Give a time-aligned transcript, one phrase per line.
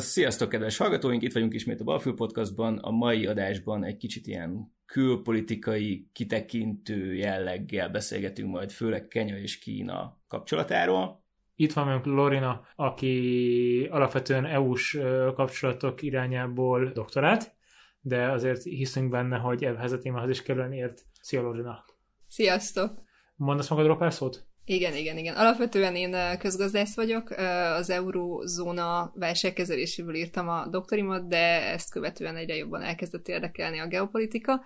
[0.00, 1.22] Sziasztok, kedves hallgatóink!
[1.22, 2.78] Itt vagyunk ismét a Balfül Podcastban.
[2.78, 10.20] A mai adásban egy kicsit ilyen külpolitikai, kitekintő jelleggel beszélgetünk majd főleg Kenya és Kína
[10.28, 11.24] kapcsolatáról.
[11.54, 14.98] Itt van velünk Lorina, aki alapvetően EU-s
[15.34, 17.54] kapcsolatok irányából doktorát,
[18.00, 21.02] de azért hiszünk benne, hogy ehhez a témához is kerülni ért.
[21.20, 21.84] Szia Lorina!
[22.28, 23.02] Sziasztok!
[23.36, 24.46] Mondasz magadról pár szót?
[24.66, 25.34] Igen, igen, igen.
[25.36, 27.30] Alapvetően én közgazdász vagyok,
[27.76, 34.62] az eurózóna válságkezeléséből írtam a doktorimat, de ezt követően egyre jobban elkezdett érdekelni a geopolitika,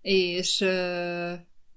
[0.00, 0.64] és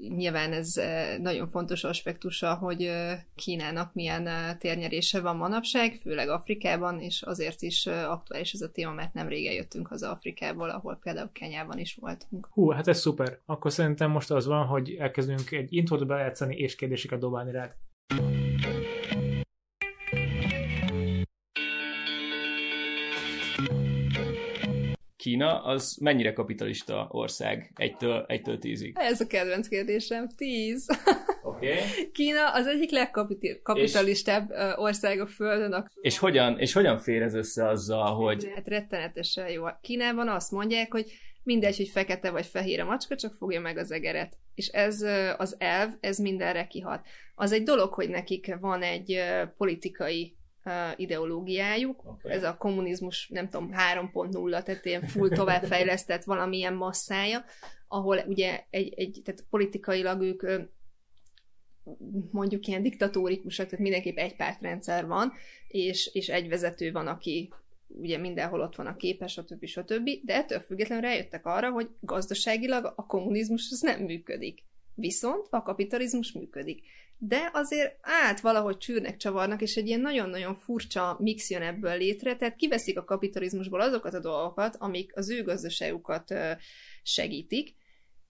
[0.10, 0.74] nyilván ez
[1.22, 2.92] nagyon fontos aspektusa, hogy
[3.36, 9.14] Kínának milyen térnyerése van manapság, főleg Afrikában, és azért is aktuális ez a téma, mert
[9.14, 12.48] nem régen jöttünk haza Afrikából, ahol például Kenyában is voltunk.
[12.52, 13.40] Hú, hát ez szuper.
[13.46, 17.76] Akkor szerintem most az van, hogy elkezdünk egy intrót bejátszani, és kérdéseket dobálni rád.
[25.22, 28.96] Kína az mennyire kapitalista ország egytől, egytől tízig?
[28.98, 30.88] Ez a kedvenc kérdésem, tíz.
[31.44, 31.78] Okay.
[32.12, 35.90] Kína az egyik legkapitalistább és, ország a Földön.
[36.02, 38.52] És hogyan, és hogyan fér ez össze azzal, hogy...
[38.56, 39.64] Hát rettenetesen jó.
[39.82, 41.12] Kínában azt mondják, hogy
[41.44, 44.38] mindegy, hogy fekete vagy fehér a macska, csak fogja meg az egeret.
[44.56, 45.02] És ez
[45.38, 47.06] az elv, ez mindenre kihat.
[47.36, 49.20] Az egy dolog, hogy nekik van egy
[49.58, 50.36] politikai
[50.96, 52.04] ideológiájuk.
[52.06, 52.32] Okay.
[52.32, 57.44] Ez a kommunizmus, nem tudom, 3.0, tehát ilyen full továbbfejlesztett valamilyen masszája,
[57.88, 60.70] ahol ugye egy, egy tehát politikailag ők
[62.32, 65.34] mondjuk ilyen diktatórikusak, tehát mindenképp egy pártrendszer van,
[65.68, 67.54] és, és egy vezető van, aki
[67.88, 69.66] ugye mindenhol ott van a képes, stb.
[69.66, 70.10] stb.
[70.24, 74.64] De ettől függetlenül rájöttek arra, hogy gazdaságilag a kommunizmus az nem működik.
[74.96, 76.84] Viszont a kapitalizmus működik
[77.24, 82.36] de azért át valahogy csűrnek, csavarnak, és egy ilyen nagyon-nagyon furcsa mix jön ebből létre,
[82.36, 86.34] tehát kiveszik a kapitalizmusból azokat a dolgokat, amik az ő gazdaságukat
[87.04, 87.76] segítik,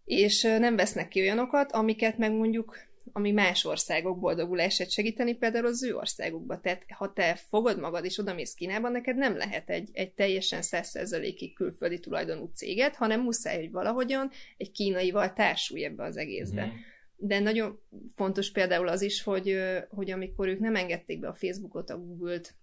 [0.05, 2.77] és nem vesznek ki olyanokat, amiket meg mondjuk
[3.13, 6.59] ami más országok boldogulását segíteni, például az ő országukba.
[6.59, 11.53] Tehát ha te fogod magad és odamész Kínában, neked nem lehet egy, egy teljesen 100%-ig
[11.53, 16.65] külföldi tulajdonú céget, hanem muszáj, hogy valahogyan egy kínaival társulj ebbe az egészbe.
[16.65, 16.90] Mm
[17.23, 17.79] de nagyon
[18.15, 19.57] fontos például az is, hogy,
[19.89, 22.55] hogy amikor ők nem engedték be a Facebookot, a Google-t,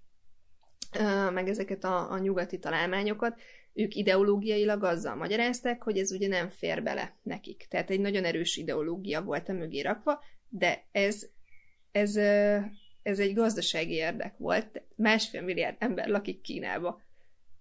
[1.32, 3.40] meg ezeket a, a nyugati találmányokat,
[3.72, 7.66] ők ideológiailag azzal magyarázták, hogy ez ugye nem fér bele nekik.
[7.68, 11.26] Tehát egy nagyon erős ideológia volt a mögé rakva, de ez,
[11.92, 12.16] ez,
[13.02, 14.82] ez egy gazdasági érdek volt.
[14.96, 17.00] Másfél milliárd ember lakik Kínába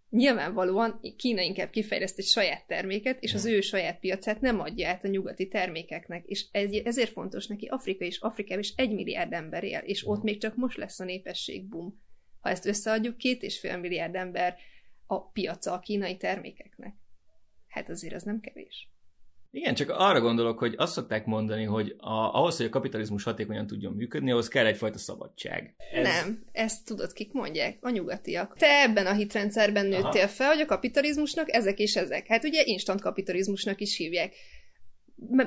[0.10, 5.04] nyilvánvalóan Kína inkább kifejleszt egy saját terméket, és az ő saját piacát nem adja át
[5.04, 6.26] a nyugati termékeknek.
[6.26, 6.46] És
[6.84, 10.56] ezért fontos neki Afrika és Afrikában is egy milliárd ember él, és ott még csak
[10.56, 12.02] most lesz a népesség boom.
[12.40, 14.56] Ha ezt összeadjuk, két és fél milliárd ember
[15.06, 16.96] a piaca a kínai termékeknek.
[17.68, 18.90] Hát azért az nem kevés.
[19.58, 23.68] Igen, csak arra gondolok, hogy azt szokták mondani, hogy a, ahhoz, hogy a kapitalizmus hatékonyan
[23.68, 25.76] tudjon működni, ahhoz kell egyfajta szabadság.
[25.94, 26.04] Ez...
[26.04, 27.78] Nem, ezt tudod, kik mondják?
[27.82, 28.56] A nyugatiak.
[28.58, 30.28] Te ebben a hitrendszerben nőttél Aha.
[30.28, 32.28] fel, hogy a kapitalizmusnak ezek és ezek.
[32.28, 34.34] Hát ugye instant kapitalizmusnak is hívják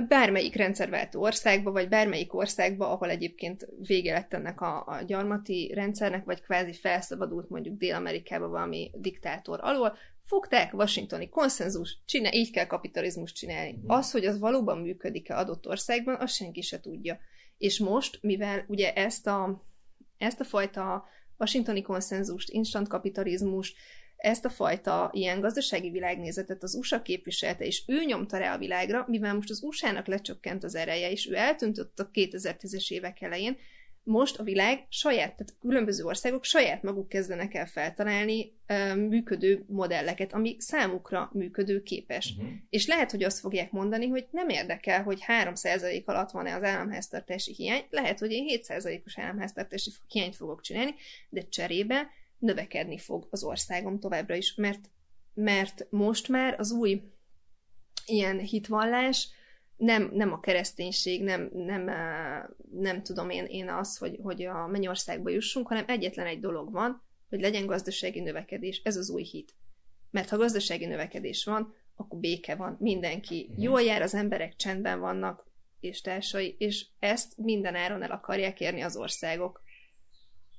[0.08, 6.24] bármelyik rendszerváltó országba, vagy bármelyik országba, ahol egyébként vége lett ennek a, a gyarmati rendszernek,
[6.24, 9.96] vagy kvázi felszabadult mondjuk Dél-Amerikába valami diktátor alól,
[10.30, 13.72] fogták washingtoni konszenzus, csinál, így kell kapitalizmus csinálni.
[13.72, 13.90] Mhm.
[13.90, 17.18] Az, hogy az valóban működik-e adott országban, azt senki se tudja.
[17.58, 19.64] És most, mivel ugye ezt a,
[20.18, 21.04] ezt a fajta
[21.38, 23.74] washingtoni konszenzust, instant kapitalizmus,
[24.16, 29.04] ezt a fajta ilyen gazdasági világnézetet az USA képviselte, és ő nyomta rá a világra,
[29.08, 33.56] mivel most az USA-nak lecsökkent az ereje, és ő eltűntött a 2010-es évek elején,
[34.02, 40.32] most a világ saját, tehát különböző országok saját maguk kezdenek el feltalálni uh, működő modelleket,
[40.32, 42.34] ami számukra működő képes.
[42.36, 42.52] Uh-huh.
[42.70, 47.54] És lehet, hogy azt fogják mondani, hogy nem érdekel, hogy 3% alatt van-e az államháztartási
[47.54, 50.94] hiány, lehet, hogy én 7%-os államháztartási hiányt fogok csinálni,
[51.28, 54.90] de cserébe növekedni fog az országom továbbra is, mert,
[55.34, 57.02] mert most már az új
[58.06, 59.28] ilyen hitvallás
[59.80, 61.84] nem, nem a kereszténység, nem, nem,
[62.72, 67.02] nem tudom én, én az, hogy, hogy a mennyországba jussunk, hanem egyetlen egy dolog van,
[67.28, 68.80] hogy legyen gazdasági növekedés.
[68.84, 69.54] Ez az új hit.
[70.10, 73.62] Mert ha gazdasági növekedés van, akkor béke van, mindenki mhm.
[73.62, 75.46] jól jár, az emberek csendben vannak,
[75.80, 79.62] és társai, és ezt minden áron el akarják érni az országok.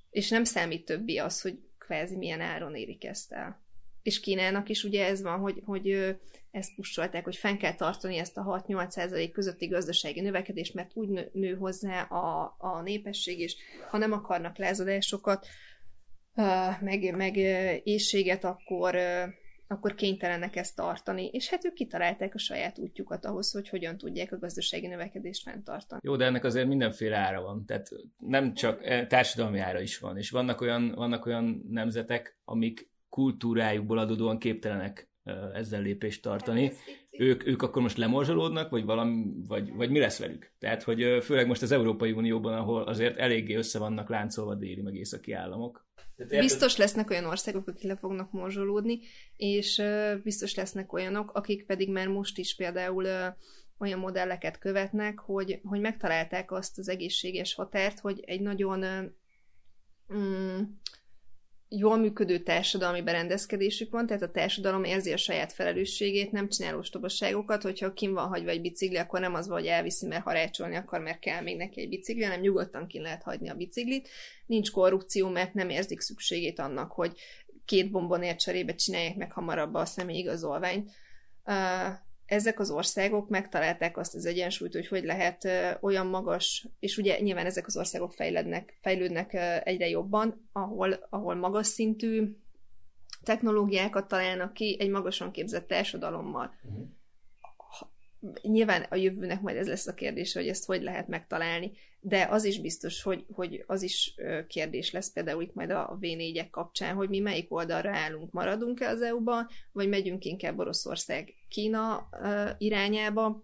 [0.10, 3.61] És nem számít többi az, hogy kvázi milyen áron érik ezt el.
[4.04, 6.16] És Kínának is ugye ez van, hogy, hogy
[6.52, 11.56] ezt pusolták, hogy fenn kell tartani ezt a 6-8% közötti gazdasági növekedést, mert úgy nő,
[11.56, 13.56] hozzá a, a népesség, és
[13.90, 15.48] ha nem akarnak lázadásokat,
[16.80, 17.38] meg, meg
[17.84, 18.96] éjséget, akkor,
[19.68, 21.28] akkor kénytelenek ezt tartani.
[21.28, 26.02] És hát ők kitalálták a saját útjukat ahhoz, hogy hogyan tudják a gazdasági növekedést fenntartani.
[26.04, 27.66] Jó, de ennek azért mindenféle ára van.
[27.66, 30.18] Tehát nem csak e, társadalmi ára is van.
[30.18, 35.10] És vannak olyan, vannak olyan nemzetek, amik kultúrájukból adódóan képtelenek
[35.54, 36.72] ezzel lépést tartani.
[37.12, 40.52] Ők, ők akkor most lemorzsolódnak, vagy, valami, vagy, vagy mi lesz velük?
[40.60, 44.96] Tehát, hogy főleg most az Európai Unióban, ahol azért eléggé össze vannak láncolva déli meg
[44.96, 45.86] északi államok.
[46.16, 49.00] Tehát biztos lesznek olyan országok, akik le fognak morzsolódni,
[49.38, 49.82] és
[50.24, 53.06] biztos lesznek olyanok, akik pedig már most is például
[53.78, 58.80] olyan modelleket követnek, hogy, hogy megtalálták azt az egészséges határt, hogy egy nagyon
[60.14, 60.60] mm,
[61.76, 67.62] jól működő társadalmi berendezkedésük van, tehát a társadalom érzi a saját felelősségét, nem csinál ostobaságokat,
[67.62, 71.00] hogyha kim van hagyva egy bicikli, akkor nem az van, hogy elviszi, mert harácsolni akar,
[71.00, 74.10] mert kell még neki egy bicikli, hanem nyugodtan ki lehet hagyni a biciklit.
[74.46, 77.18] Nincs korrupció, mert nem érzik szükségét annak, hogy
[77.66, 80.92] két bombonért cserébe csinálják meg hamarabb a személyigazolványt
[82.32, 85.48] ezek az országok megtalálták azt az egyensúlyt, hogy hogy lehet
[85.82, 89.34] olyan magas, és ugye nyilván ezek az országok fejlednek, fejlődnek
[89.64, 92.36] egyre jobban, ahol, ahol magas szintű
[93.24, 96.54] technológiákat találnak ki egy magasan képzett társadalommal.
[98.42, 102.44] Nyilván a jövőnek majd ez lesz a kérdés, hogy ezt hogy lehet megtalálni, de az
[102.44, 104.16] is biztos, hogy, hogy az is
[104.48, 109.02] kérdés lesz például itt majd a V4-ek kapcsán, hogy mi melyik oldalra állunk, maradunk-e az
[109.02, 112.10] EU-ban, vagy megyünk inkább Oroszország Kína
[112.58, 113.44] irányába,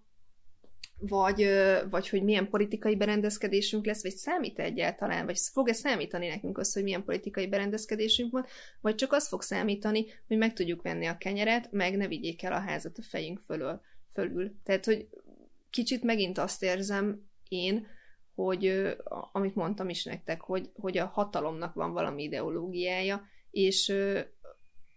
[1.00, 1.50] vagy,
[1.90, 6.84] vagy hogy milyen politikai berendezkedésünk lesz, vagy számít egyáltalán, vagy fog-e számítani nekünk az, hogy
[6.84, 8.46] milyen politikai berendezkedésünk van,
[8.82, 12.54] vagy csak az fog számítani, hogy meg tudjuk venni a kenyeret, meg ne vigyék el
[12.54, 13.82] a házat a fejünk fölől
[14.18, 14.56] fölül.
[14.64, 15.08] Tehát, hogy
[15.70, 17.88] kicsit megint azt érzem én,
[18.36, 18.96] hogy
[19.32, 23.94] amit mondtam is nektek, hogy, hogy a hatalomnak van valami ideológiája, és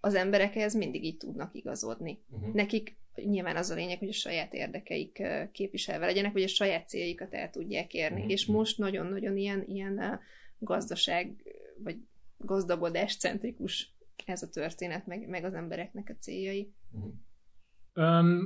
[0.01, 2.23] az emberek ehhez mindig így tudnak igazodni.
[2.31, 2.55] Uh-huh.
[2.55, 7.35] Nekik nyilván az a lényeg, hogy a saját érdekeik képviselve legyenek, vagy a saját céljaikat
[7.35, 8.17] el tudják érni.
[8.17, 8.33] Uh-huh.
[8.33, 10.21] És most nagyon-nagyon ilyen, ilyen
[10.59, 11.43] gazdaság,
[11.79, 11.97] vagy
[12.37, 13.95] gazdagodás centrikus
[14.25, 16.73] ez a történet, meg, meg az embereknek a céljai.
[16.93, 17.13] Uh-huh.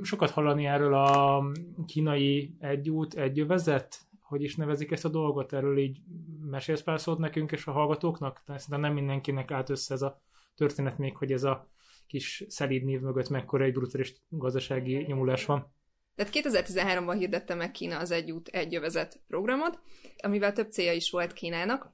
[0.01, 1.43] Sokat hallani erről a
[1.87, 5.99] kínai egyút, egyövezet, hogy is nevezik ezt a dolgot, erről így
[6.41, 8.41] mesélsz pár szót nekünk és a hallgatóknak?
[8.45, 10.21] Tehát szerintem nem mindenkinek állt össze ez a
[10.55, 11.69] történet még, hogy ez a
[12.07, 15.73] kis szelíd név mögött mekkora egy brutális gazdasági nyomulás van.
[16.15, 19.79] Tehát 2013-ban hirdette meg Kína az Egyút Egyövezet programot,
[20.17, 21.93] amivel több célja is volt Kínának.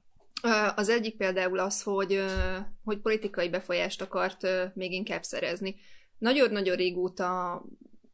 [0.74, 2.24] Az egyik például az, hogy,
[2.84, 5.74] hogy politikai befolyást akart még inkább szerezni.
[6.22, 7.62] Nagyon-nagyon régóta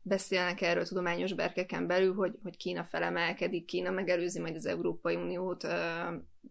[0.02, 5.66] beszélnek erről tudományos berkeken belül, hogy, hogy Kína felemelkedik, Kína megelőzi majd az Európai Uniót,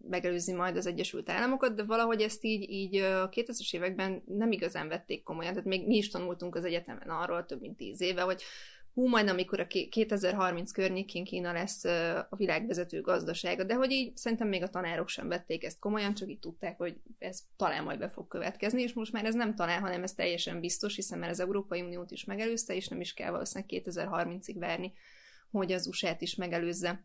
[0.09, 4.88] megelőzi majd az Egyesült Államokat, de valahogy ezt így, így a 2000-es években nem igazán
[4.88, 5.51] vették komolyan.
[5.51, 8.42] Tehát még mi is tanultunk az egyetemen arról több mint tíz éve, hogy
[8.98, 11.84] hú, majd amikor a 2030 környékén Kína lesz
[12.30, 16.30] a világvezető gazdasága, de hogy így szerintem még a tanárok sem vették ezt komolyan, csak
[16.30, 19.82] így tudták, hogy ez talán majd be fog következni, és most már ez nem talán,
[19.82, 23.32] hanem ez teljesen biztos, hiszen már az Európai Uniót is megelőzte, és nem is kell
[23.32, 24.94] valószínűleg 2030-ig várni,
[25.52, 27.04] hogy az USA-t is megelőzze.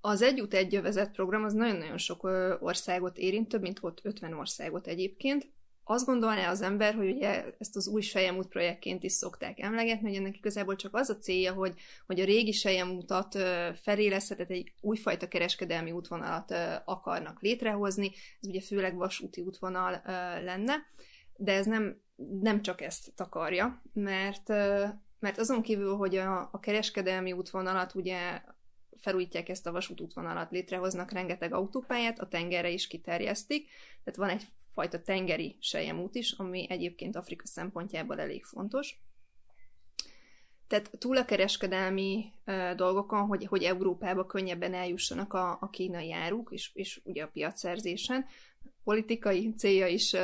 [0.00, 0.80] Az Együtt egy
[1.12, 2.22] program az nagyon-nagyon sok
[2.60, 5.48] országot érint, több mint 50 országot egyébként,
[5.88, 10.16] azt gondolná az ember, hogy ugye ezt az új Sejemút projektként is szokták emlegetni, hogy
[10.16, 11.74] ennek igazából csak az a célja, hogy,
[12.06, 13.38] hogy a régi Sejemútat
[13.82, 20.02] feléleszhetett egy újfajta kereskedelmi útvonalat akarnak létrehozni, ez ugye főleg vasúti útvonal
[20.44, 20.74] lenne,
[21.36, 22.00] de ez nem,
[22.40, 24.48] nem csak ezt takarja, mert,
[25.18, 28.42] mert azon kívül, hogy a, a kereskedelmi útvonalat ugye
[28.96, 33.68] felújítják ezt a vasútútvonalat, létrehoznak rengeteg autópályát, a tengerre is kiterjesztik,
[34.04, 34.46] tehát van egy
[34.76, 39.00] fajta tengeri sejemút is, ami egyébként Afrika szempontjából elég fontos.
[40.66, 46.48] Tehát túl a kereskedelmi uh, dolgokon, hogy, hogy Európába könnyebben eljussanak a, a kínai áruk,
[46.52, 48.26] és, és ugye a piacszerzésen,
[48.84, 50.20] politikai célja is uh,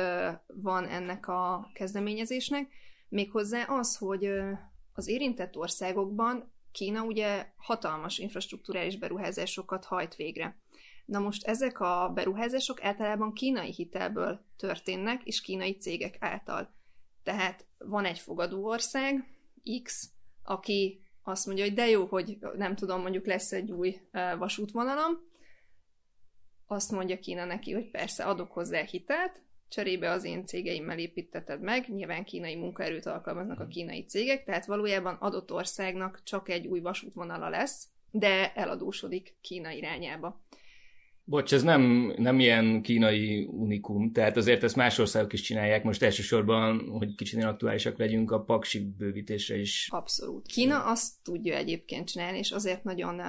[0.47, 2.71] van ennek a kezdeményezésnek,
[3.09, 4.51] méghozzá az, hogy uh,
[4.93, 10.62] az érintett országokban Kína ugye hatalmas infrastruktúrális beruházásokat hajt végre.
[11.05, 16.73] Na most ezek a beruházások általában kínai hitelből történnek, és kínai cégek által.
[17.23, 19.27] Tehát van egy fogadó ország,
[19.83, 20.09] X,
[20.43, 24.01] aki azt mondja, hogy de jó, hogy nem tudom, mondjuk lesz egy új
[24.37, 25.31] vasútvonalam,
[26.67, 31.89] azt mondja Kína neki, hogy persze adok hozzá hitelt, cserébe az én cégeimmel építeted meg,
[31.89, 37.49] nyilván kínai munkaerőt alkalmaznak a kínai cégek, tehát valójában adott országnak csak egy új vasútvonala
[37.49, 40.41] lesz, de eladósodik Kína irányába.
[41.25, 46.03] Bocs, ez nem, nem ilyen kínai unikum, tehát azért ezt más országok is csinálják, most
[46.03, 49.87] elsősorban, hogy kicsit aktuálisak legyünk, a paksi bővítésre is.
[49.91, 50.47] Abszolút.
[50.47, 53.21] Kína azt tudja egyébként csinálni, és azért nagyon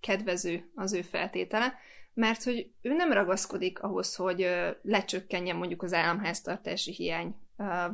[0.00, 1.74] kedvező az ő feltétele,
[2.14, 4.46] mert hogy ő nem ragaszkodik ahhoz, hogy
[4.82, 7.34] lecsökkenjen mondjuk az államháztartási hiány,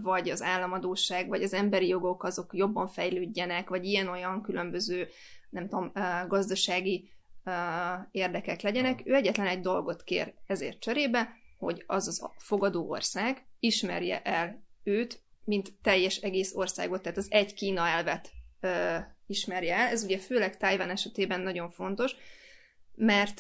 [0.03, 5.09] vagy az államadóság, vagy az emberi jogok azok jobban fejlődjenek, vagy ilyen-olyan különböző,
[5.51, 5.93] nem tudom,
[6.29, 7.11] gazdasági
[8.11, 9.01] érdekek legyenek.
[9.05, 11.29] Ő egyetlen egy dolgot kér ezért cserébe,
[11.59, 17.27] hogy az az a fogadó ország ismerje el őt, mint teljes egész országot, tehát az
[17.31, 18.31] egy Kína elvet
[19.27, 19.89] ismerje el.
[19.89, 22.15] Ez ugye főleg Tájván esetében nagyon fontos,
[22.95, 23.39] mert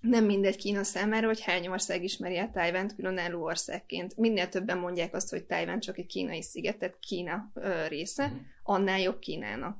[0.00, 4.16] nem mindegy Kína számára, hogy hány ország ismeri el Tájvánt különálló országként.
[4.16, 8.36] Minél többen mondják azt, hogy Tájván csak egy kínai sziget, tehát Kína ö, része, mhm.
[8.62, 9.78] annál jobb Kínának.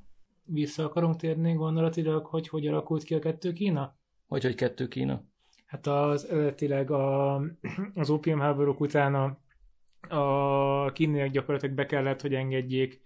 [0.53, 3.97] Vissza akarunk térni gondolatilag, hogy hogy alakult ki a kettő Kína?
[4.29, 5.25] Hogy, hogy kettő Kína?
[5.67, 7.35] Hát az eredetileg a,
[7.95, 9.39] az háborúk után a,
[10.15, 13.03] a kínaiak gyakorlatilag be kellett, hogy engedjék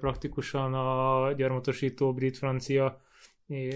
[0.00, 3.00] praktikusan a gyarmatosító brit-francia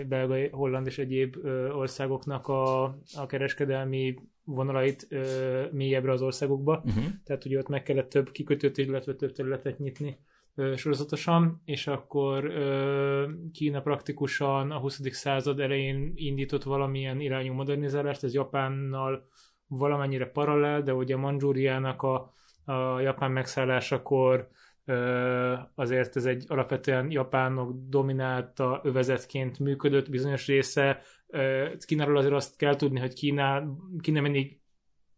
[0.08, 1.36] belga, holland és egyéb
[1.72, 2.84] országoknak a,
[3.14, 6.82] a kereskedelmi vonalait ö, mélyebbre az országokba.
[6.84, 7.04] Uh-huh.
[7.24, 10.18] Tehát ugye ott meg kellett több kikötőt, illetve több területet nyitni
[10.54, 15.00] ö, sorozatosan, és akkor ö, Kína praktikusan a 20.
[15.10, 19.28] század elején indított valamilyen irányú modernizálást, ez Japánnal
[19.66, 22.32] valamennyire paralel, de ugye Manzsúriának a,
[22.64, 24.48] a japán megszállásakor
[25.74, 31.02] azért ez egy alapvetően japánok dominálta övezetként működött bizonyos része.
[31.78, 34.60] Kínáról azért azt kell tudni, hogy Kína, Kína mindig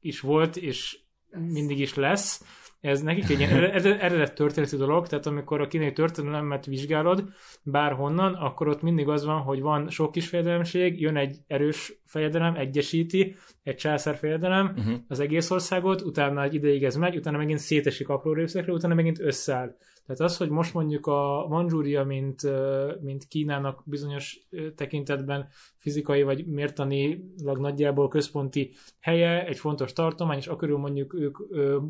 [0.01, 0.99] is volt, és
[1.31, 2.45] mindig is lesz,
[2.83, 3.71] ez nekik egy ilyen
[4.01, 7.25] eredet történeti dolog, tehát amikor a kínai történelmet vizsgálod
[7.63, 12.55] bárhonnan, akkor ott mindig az van, hogy van sok kis fejedelemség, jön egy erős fejedelem,
[12.55, 14.95] egyesíti, egy császár fejedelem uh-huh.
[15.09, 19.21] az egész országot, utána egy ideig ez megy, utána megint szétesik apró részekre, utána megint
[19.21, 19.77] összeáll.
[20.13, 22.43] Tehát az, hogy most mondjuk a Manzsúria, mint,
[23.01, 30.69] mint Kínának bizonyos tekintetben fizikai vagy mértanilag nagyjából központi helye, egy fontos tartomány, és akkor
[30.69, 31.39] mondjuk ők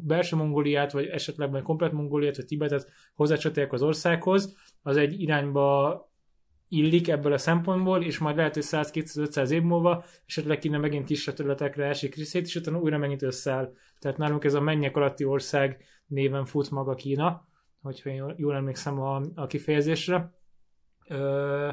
[0.02, 6.10] belső Mongóliát, vagy esetleg komplet Mongóliát, vagy Tibetet hozzácsatják az országhoz, az egy irányba
[6.68, 11.34] illik ebből a szempontból, és majd lehet, hogy 100-200-500 év múlva esetleg Kína megint kisebb
[11.34, 13.72] területekre esik részét, és utána újra megint összeáll.
[13.98, 17.48] Tehát nálunk ez a mennyek alatti ország néven fut maga Kína,
[17.82, 20.32] hogyha én jól emlékszem a, a kifejezésre.
[21.08, 21.70] Ö,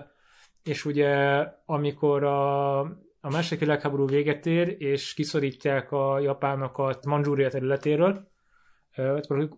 [0.64, 2.80] és ugye amikor a,
[3.22, 8.28] a második világháború véget ér, és kiszorítják a japánokat Manzsúria területéről,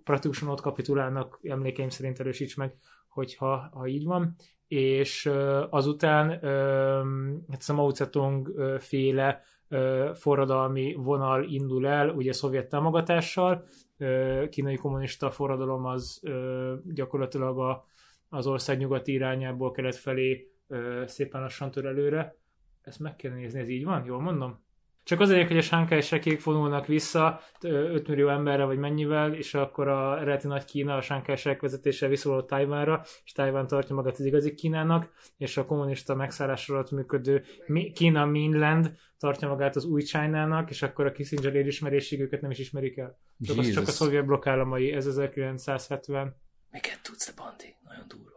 [0.03, 2.75] praktikusan ott kapitulálnak, emlékeim szerint erősíts meg,
[3.09, 4.35] hogyha ha így van,
[4.67, 5.31] és
[5.69, 6.29] azután
[7.49, 9.41] hát a Mao Zedong féle
[10.13, 13.63] forradalmi vonal indul el, ugye szovjet támogatással,
[14.49, 16.21] kínai kommunista forradalom az
[16.85, 17.85] gyakorlatilag a,
[18.29, 20.51] az ország nyugati irányából kelet felé
[21.05, 22.35] szépen lassan tör előre.
[22.81, 24.05] Ezt meg kell nézni, ez így van?
[24.05, 24.63] Jól mondom?
[25.03, 29.87] Csak azért, hogy a sánkai sekék vonulnak vissza 5 millió emberre vagy mennyivel, és akkor
[29.87, 34.53] a eredeti nagy Kína a sánkai vezetése visszavonult Tajvánra, és Tajván tartja magát az igazi
[34.53, 37.43] Kínának, és a kommunista megszállás alatt működő
[37.93, 42.59] Kína mainland tartja magát az új China-nak, és akkor a Kissinger elismerésig őket nem is
[42.59, 43.19] ismerik el.
[43.41, 46.35] Csak, az, csak a szovjet blokkállamai, ez 1970.
[46.71, 47.75] Miket tudsz, te Bandi?
[47.83, 48.30] Nagyon durva.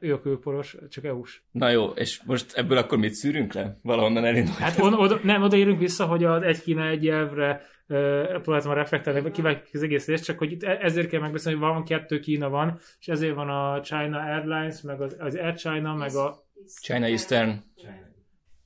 [0.00, 1.42] Ő a külporos, csak EU-s.
[1.50, 3.78] Na jó, és most ebből akkor mit szűrünk le?
[3.82, 4.58] Valahonnan elindultunk.
[4.58, 9.30] Hát on, oda, nem, odaérünk vissza, hogy az egy Kína egy elvre uh, próbáltam reflektálni,
[9.30, 12.48] kivágjuk az egész részt, csak hogy itt e- ezért kell megbeszélni, hogy van kettő Kína
[12.48, 16.44] van, és ezért van a China Airlines, meg az, az Air China, meg a...
[16.82, 17.50] China Eastern.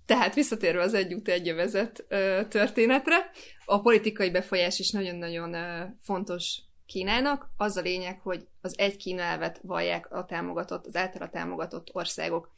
[0.06, 2.04] Tehát visszatérve az együtt egyövezet
[2.48, 3.30] történetre,
[3.64, 5.54] a politikai befolyás is nagyon-nagyon
[6.00, 6.60] fontos
[6.92, 7.48] Kínának.
[7.56, 12.50] Az a lényeg, hogy az egy Kína elvet vallják a támogatott, az általa támogatott országok.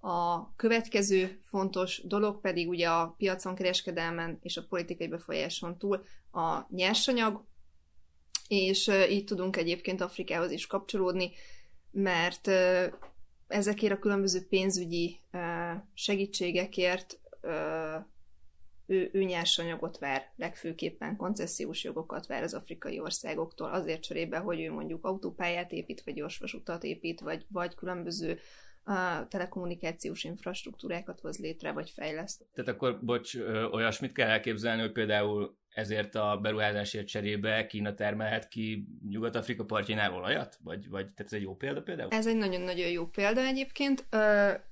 [0.00, 6.66] A következő fontos dolog pedig ugye a piacon kereskedelmen és a politikai befolyáson túl a
[6.68, 7.44] nyersanyag,
[8.48, 11.30] és így tudunk egyébként Afrikához is kapcsolódni,
[11.90, 12.50] mert
[13.46, 15.20] ezekért a különböző pénzügyi
[15.94, 17.20] segítségekért
[18.88, 24.72] ő, ő nyersanyagot vár, legfőképpen koncesziós jogokat vár az afrikai országoktól, azért cserébe, hogy ő
[24.72, 28.38] mondjuk autópályát épít, vagy gyorsvasutat épít, vagy, vagy különböző
[28.84, 32.46] a telekommunikációs infrastruktúrákat hoz létre, vagy fejleszt.
[32.54, 33.34] Tehát akkor, bocs,
[33.70, 40.58] olyasmit kell elképzelni, hogy például ezért a beruházásért cserébe Kína termelhet ki Nyugat-Afrika partjainál olajat?
[40.62, 42.10] Vagy, vagy tehát ez egy jó példa például?
[42.10, 44.06] Ez egy nagyon-nagyon jó példa egyébként.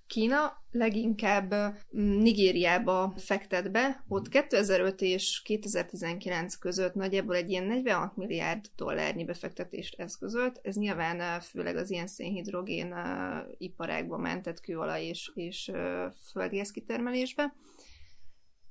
[0.06, 1.54] Kína leginkább
[1.90, 10.00] Nigériába fektet be, ott 2005 és 2019 között nagyjából egy ilyen 46 milliárd dollárnyi befektetést
[10.00, 10.60] eszközölt.
[10.62, 12.94] Ez nyilván főleg az ilyen szénhidrogén
[13.58, 15.70] iparágba mentett kőolaj és, és
[16.32, 17.54] földgáz kitermelésbe.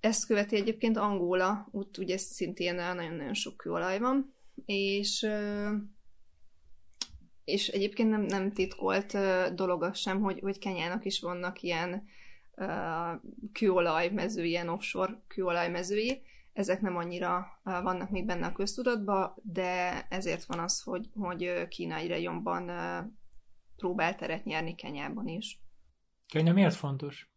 [0.06, 4.34] Ezt követi egyébként Angola, ott ugye szintén nagyon-nagyon sok kőolaj van,
[4.66, 5.28] és
[7.44, 9.18] és egyébként nem, nem titkolt
[9.56, 12.04] dolog az sem, hogy, hogy Kenyának is vannak ilyen
[12.56, 12.68] uh,
[13.52, 16.22] kőolajmező, ilyen offshore kőolajmezői.
[16.54, 21.96] Ezek nem annyira vannak még benne a köztudatban, de ezért van az, hogy, hogy Kína
[21.96, 22.72] egyre jobban
[23.76, 25.60] próbál teret nyerni Kenyában is.
[26.28, 27.35] Kenya miért fontos?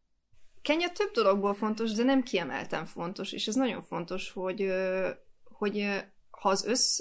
[0.69, 4.73] Kenya több dologból fontos, de nem kiemelten fontos, és ez nagyon fontos, hogy,
[5.45, 5.87] hogy
[6.31, 7.01] ha az össz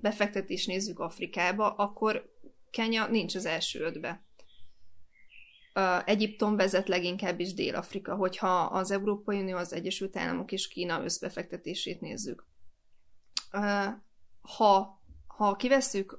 [0.00, 2.32] befektetést nézzük Afrikába, akkor
[2.70, 4.24] Kenya nincs az első ötbe.
[6.04, 12.00] Egyiptom vezet leginkább is Dél-Afrika, hogyha az Európai Unió, az Egyesült Államok és Kína összbefektetését
[12.00, 12.46] nézzük.
[14.40, 16.18] Ha, ha kivesszük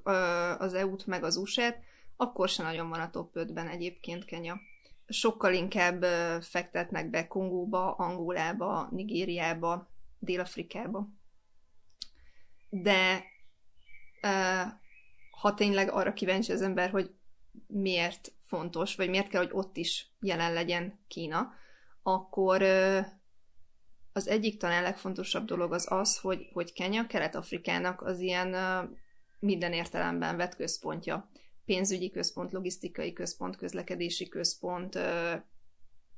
[0.58, 1.78] az EU-t meg az USA-t,
[2.16, 4.60] akkor se nagyon van a top 5-ben egyébként Kenya
[5.08, 6.04] sokkal inkább
[6.42, 11.08] fektetnek be Kongóba, Angolába, Nigériába, Dél-Afrikába.
[12.68, 13.24] De
[15.30, 17.14] ha tényleg arra kíváncsi az ember, hogy
[17.66, 21.52] miért fontos, vagy miért kell, hogy ott is jelen legyen Kína,
[22.02, 22.62] akkor
[24.12, 28.56] az egyik talán legfontosabb dolog az az, hogy, hogy Kenya Kelet-Afrikának az ilyen
[29.38, 31.30] minden értelemben vett központja
[31.66, 34.98] pénzügyi központ, logisztikai központ, közlekedési központ,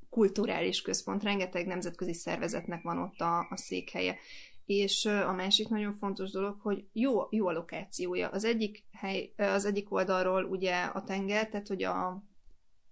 [0.09, 4.17] kulturális központ, rengeteg nemzetközi szervezetnek van ott a, a székhelye.
[4.65, 8.29] És a másik nagyon fontos dolog, hogy jó, jó a lokációja.
[8.29, 12.23] Az egyik, hely, az egyik oldalról ugye a tenger, tehát hogy a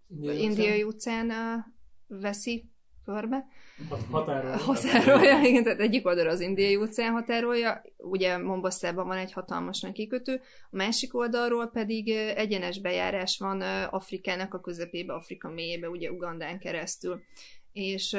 [0.09, 1.31] Indiai, Indiai utcán
[2.07, 2.71] veszi
[3.07, 3.47] körbe.
[4.11, 4.57] Határolja.
[4.57, 9.91] Határolja, igen, tehát egyik oldal az indiai óceán határolja, ugye Mombasszában van egy hatalmas nagy
[9.91, 16.59] kikötő, a másik oldalról pedig egyenes bejárás van Afrikának a közepébe, Afrika mélyébe, ugye Ugandán
[16.59, 17.21] keresztül.
[17.73, 18.17] És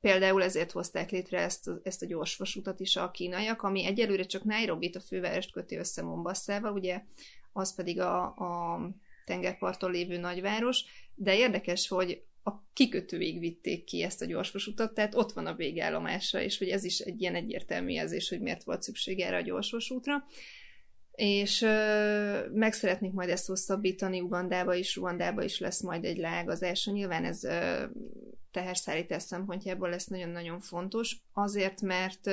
[0.00, 4.44] Például ezért hozták létre ezt, a, ezt a gyorsvasutat is a kínaiak, ami egyelőre csak
[4.44, 7.02] Nairobi-t, a fővárost köti össze Mombasszával, ugye
[7.52, 8.80] az pedig a, a
[9.24, 15.32] tengerparton lévő nagyváros, de érdekes, hogy a kikötőig vitték ki ezt a gyorsvasutat, tehát ott
[15.32, 19.20] van a végállomásra, és hogy ez is egy ilyen egyértelmű jelzés, hogy miért volt szükség
[19.20, 20.24] erre a gyorsvasútra.
[21.10, 26.86] És ö, meg szeretnék majd ezt hosszabbítani, Ugandába is, Ugandába is lesz majd egy lágazás.
[26.86, 27.84] Nyilván ez ö,
[28.50, 32.26] teherszállítás szempontjából lesz nagyon-nagyon fontos, azért, mert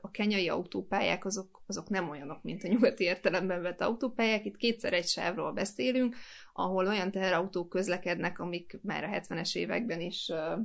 [0.00, 4.44] a kenyai autópályák azok, azok nem olyanok, mint a nyugati értelemben vett autópályák.
[4.44, 6.16] Itt kétszer egy sávról beszélünk,
[6.52, 10.58] ahol olyan teherautók közlekednek, amik már a 70-es években is uh,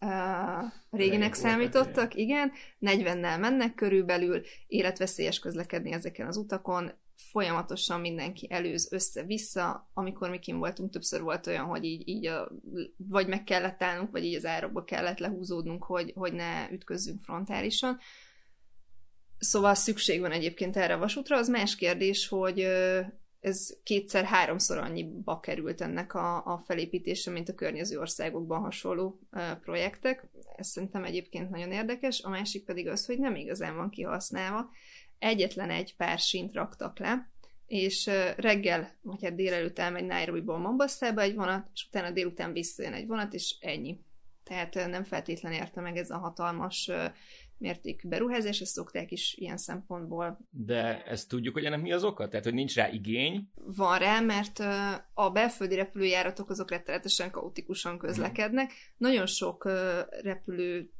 [0.00, 6.92] uh, réginek számítottak, igen, 40-nel mennek körülbelül, életveszélyes közlekedni ezeken az utakon,
[7.30, 12.52] folyamatosan mindenki előz össze-vissza, amikor mi voltunk, többször volt olyan, hogy így, így a,
[12.96, 17.98] vagy meg kellett állnunk, vagy így az árokba kellett lehúzódnunk, hogy, hogy ne ütközzünk frontálisan.
[19.38, 21.36] Szóval szükség van egyébként erre a vasútra.
[21.36, 22.66] Az más kérdés, hogy
[23.40, 29.20] ez kétszer-háromszor annyiba került ennek a, a felépítése, mint a környező országokban hasonló
[29.60, 30.28] projektek.
[30.56, 32.22] Ez szerintem egyébként nagyon érdekes.
[32.22, 34.70] A másik pedig az, hogy nem igazán van kihasználva.
[35.20, 37.30] Egyetlen egy pár sint raktak le,
[37.66, 43.06] és reggel, vagy hát délelőtt elmegy Nairobi-ból Mombasszába egy vonat, és utána délután visszajön egy
[43.06, 44.00] vonat, és ennyi.
[44.44, 46.90] Tehát nem feltétlenül érte meg ez a hatalmas
[47.58, 50.38] mértékű beruházás, ezt szokták is ilyen szempontból.
[50.50, 52.28] De ezt tudjuk, hogy ennek mi az oka?
[52.28, 53.50] Tehát, hogy nincs rá igény?
[53.54, 54.58] Van rá, mert
[55.14, 58.70] a belföldi repülőjáratok azok rettenetesen kaotikusan közlekednek.
[58.70, 58.94] Hmm.
[58.96, 59.64] Nagyon sok
[60.22, 60.90] repülő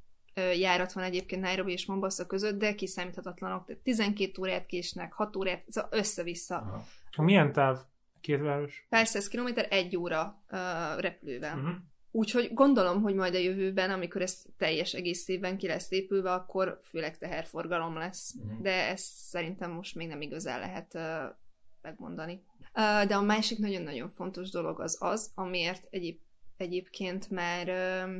[0.59, 3.66] járat van egyébként Nairobi és Mombasa között, de kiszámíthatatlanok.
[3.66, 6.57] Tehát 12 órát késnek, 6 órát, össze-vissza.
[6.57, 6.85] Aha.
[7.16, 7.79] Milyen táv
[8.20, 8.87] két város?
[8.88, 11.57] Pár száz kilométer, egy óra uh, repülővel.
[11.57, 11.74] Uh-huh.
[12.11, 17.18] Úgyhogy gondolom, hogy majd a jövőben, amikor ez teljes egészében ki lesz épülve, akkor főleg
[17.18, 18.35] teherforgalom lesz.
[18.35, 18.61] Uh-huh.
[18.61, 21.37] De ezt szerintem most még nem igazán lehet uh,
[21.83, 22.44] megmondani.
[22.74, 26.18] Uh, de a másik nagyon-nagyon fontos dolog az az, amiért egyéb,
[26.57, 28.16] egyébként már uh,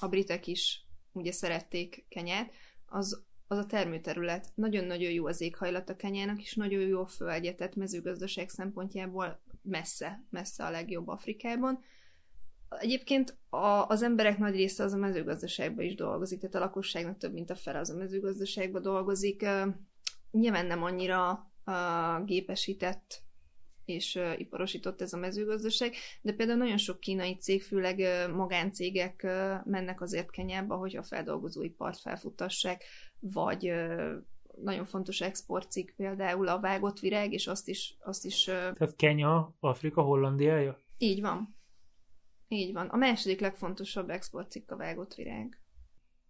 [0.00, 2.52] a britek is ugye szerették Kenyát,
[2.86, 4.52] az, az a termőterület.
[4.54, 10.24] Nagyon-nagyon jó az éghajlat a Kenyának, és nagyon jó a földje, tehát mezőgazdaság szempontjából messze,
[10.30, 11.84] messze a legjobb Afrikában
[12.78, 17.32] Egyébként a, az emberek nagy része az a mezőgazdaságban is dolgozik, tehát a lakosságnak több
[17.32, 19.46] mint a fele az a mezőgazdaságban dolgozik.
[20.30, 21.50] Nyilván nem annyira
[22.24, 23.22] gépesített
[23.90, 29.22] és iparosított ez a mezőgazdaság, de például nagyon sok kínai cég, főleg magáncégek
[29.64, 32.84] mennek azért Kenyába, hogy a feldolgozóipart felfutassák,
[33.18, 33.72] vagy
[34.62, 37.96] nagyon fontos exportcikk például a vágott virág, és azt is...
[38.00, 40.78] Azt is Tehát Kenya, Afrika, Hollandiája?
[40.98, 41.56] Így van.
[42.48, 42.86] Így van.
[42.86, 45.60] A második legfontosabb exportcikk a vágott virág.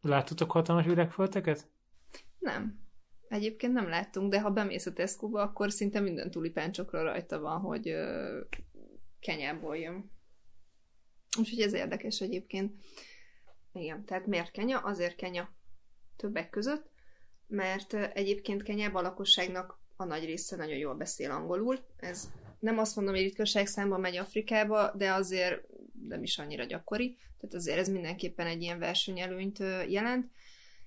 [0.01, 1.70] Láttatok hatalmas virágfolteket?
[2.38, 2.88] Nem.
[3.31, 7.88] Egyébként nem láttunk, de ha bemész a tesco akkor szinte minden tulipáncsokra rajta van, hogy
[7.88, 8.40] ö,
[9.21, 10.11] Kenyából jön.
[11.38, 12.75] Úgyhogy ez érdekes egyébként.
[13.73, 14.79] Igen, tehát miért Kenya?
[14.79, 15.51] Azért Kenya
[16.16, 16.90] többek között,
[17.47, 21.79] mert egyébként Kenyában a lakosságnak a nagy része nagyon jól beszél angolul.
[21.97, 25.62] Ez nem azt mondom, hogy ritkaság számban megy Afrikába, de azért
[26.09, 30.31] nem is annyira gyakori, tehát azért ez mindenképpen egy ilyen versenyelőnyt jelent,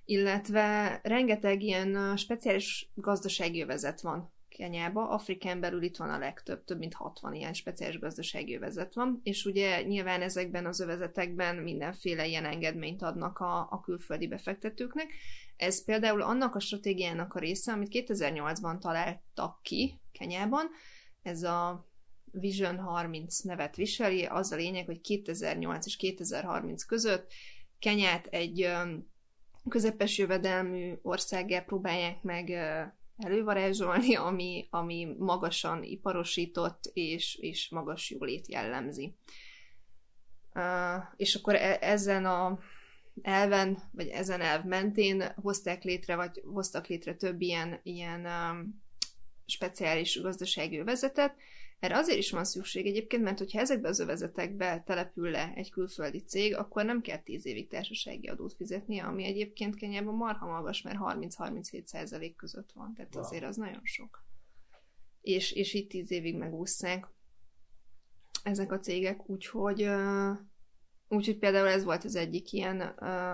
[0.04, 6.78] illetve rengeteg ilyen speciális gazdasági övezet van Kenyába, Afrikán belül itt van a legtöbb, több
[6.78, 12.44] mint 60 ilyen speciális gazdasági övezet van, és ugye nyilván ezekben az övezetekben mindenféle ilyen
[12.44, 15.06] engedményt adnak a, a külföldi befektetőknek,
[15.56, 20.66] ez például annak a stratégiának a része, amit 2008-ban találtak ki Kenyában,
[21.22, 21.88] ez a
[22.30, 27.32] Vision 30 nevet viseli, az a lényeg, hogy 2008 és 2030 között
[27.78, 28.68] Kenyát egy
[29.68, 32.50] közepes jövedelmű országgá próbálják meg
[33.18, 39.14] elővarázsolni, ami, ami magasan iparosított és, és magas jólét jellemzi.
[41.16, 42.58] És akkor e- ezen a
[43.22, 48.26] elven, vagy ezen elv mentén hozták létre, vagy hoztak létre több ilyen, ilyen
[49.46, 51.34] speciális gazdasági övezetet.
[51.84, 56.18] Erre azért is van szükség egyébként, mert hogyha ezekbe az övezetekbe települ le egy külföldi
[56.18, 60.98] cég, akkor nem kell 10 évig társasági adót fizetni, ami egyébként Kenyában marha magas, mert
[61.00, 63.24] 30-37 százalék között van, tehát wow.
[63.24, 64.24] azért az nagyon sok.
[65.20, 67.06] És, és itt 10 évig megúszszák
[68.42, 69.88] ezek a cégek, úgyhogy
[71.08, 72.80] Úgyhogy például ez volt az egyik ilyen.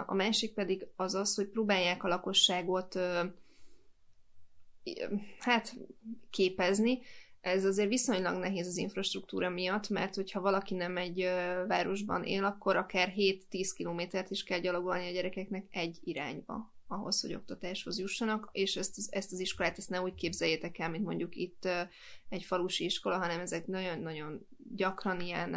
[0.06, 2.98] A másik pedig az az, hogy próbálják a lakosságot
[5.38, 5.76] hát
[6.30, 6.98] képezni.
[7.40, 11.22] Ez azért viszonylag nehéz az infrastruktúra miatt, mert hogyha valaki nem egy
[11.66, 17.34] városban él, akkor akár 7-10 kilométert is kell gyalogolni a gyerekeknek egy irányba ahhoz, hogy
[17.34, 21.68] oktatáshoz jussanak, és ezt ezt az iskolát ezt ne úgy képzeljétek el, mint mondjuk itt
[22.28, 25.56] egy falusi iskola, hanem ezek nagyon-nagyon gyakran ilyen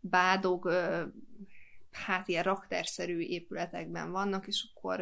[0.00, 0.70] bádog,
[1.90, 5.00] hát ilyen raktárszerű épületekben vannak, és akkor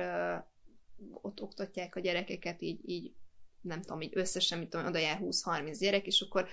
[1.13, 3.13] ott oktatják a gyerekeket így, így
[3.61, 6.49] nem tudom, így összesen, mit tudom, oda jár 20-30 gyerek, és akkor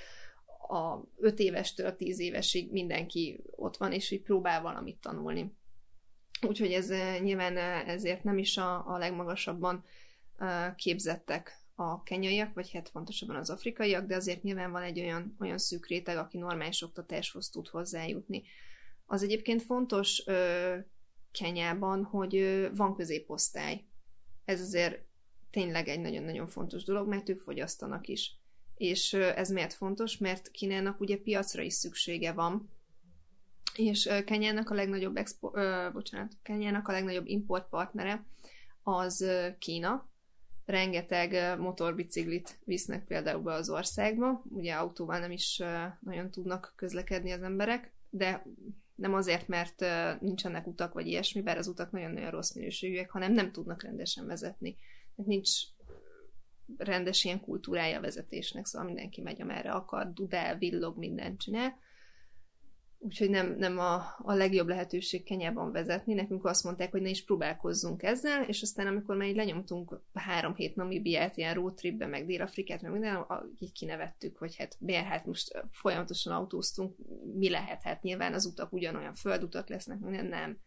[0.68, 5.56] a 5 évestől a 10 évesig mindenki ott van, és így próbál valamit tanulni.
[6.42, 6.90] Úgyhogy ez
[7.22, 9.84] nyilván ezért nem is a, a legmagasabban
[10.76, 15.58] képzettek a kenyaiak, vagy hát pontosabban az afrikaiak, de azért nyilván van egy olyan, olyan
[15.58, 18.44] szűk réteg, aki normális oktatáshoz tud hozzájutni.
[19.06, 20.76] Az egyébként fontos ö,
[21.32, 23.84] Kenyában, hogy ö, van középosztály.
[24.46, 25.06] Ez azért
[25.56, 28.36] tényleg egy nagyon-nagyon fontos dolog, mert ők fogyasztanak is.
[28.78, 30.18] És ez miért fontos?
[30.18, 32.70] Mert Kínának ugye piacra is szüksége van,
[33.76, 38.26] és Kenyának a legnagyobb expo, ö, bocsánat, Kenyának a legnagyobb importpartnere
[38.84, 39.26] az
[39.60, 40.10] Kína,
[40.66, 45.62] rengeteg motorbiciklit visznek például be az országba, ugye autóval nem is
[46.00, 48.46] nagyon tudnak közlekedni az emberek, de
[48.96, 49.86] nem azért, mert
[50.22, 54.76] nincsenek utak vagy ilyesmi, bár az utak nagyon-nagyon rossz minőségűek, hanem nem tudnak rendesen vezetni.
[55.16, 55.52] Nincs
[56.78, 61.78] rendes ilyen kultúrája vezetésnek, szóval mindenki megy, amerre akar, dudál, villog, mindent csinál
[63.06, 66.14] úgyhogy nem, nem a, a legjobb lehetőség Kenyában vezetni.
[66.14, 70.56] Nekünk azt mondták, hogy ne is próbálkozzunk ezzel, és aztán amikor már így lenyomtunk három
[70.56, 73.26] hét Namibiát, ilyen roadtripbe, meg Dél-Afrikát, meg minden,
[73.60, 76.96] így kinevettük, hogy hát miért hát most folyamatosan autóztunk,
[77.36, 80.58] mi lehet, hát nyilván az utak ugyanolyan földutak lesznek, minden nem.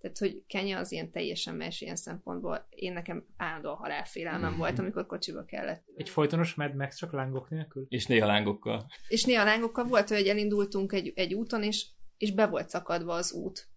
[0.00, 2.66] Tehát, hogy Kenya az ilyen teljesen más ilyen szempontból.
[2.70, 4.58] Én nekem állandó halálfélelmem mm-hmm.
[4.58, 5.84] volt, amikor kocsiba kellett.
[5.96, 7.86] Egy folytonos Mad Max csak lángok nélkül?
[7.88, 8.86] És néha lángokkal.
[9.08, 13.32] És néha lángokkal volt, hogy elindultunk egy, egy úton, és, és be volt szakadva az
[13.32, 13.68] út.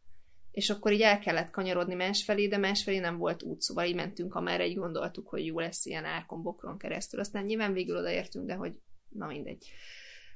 [0.52, 4.36] És akkor így el kellett kanyarodni másfelé, de másfelé nem volt út, szóval így mentünk,
[4.36, 7.20] amerre így gondoltuk, hogy jó lesz ilyen árkon, bokron keresztül.
[7.20, 8.80] Aztán nyilván végül odaértünk, de hogy
[9.10, 9.72] na mindegy.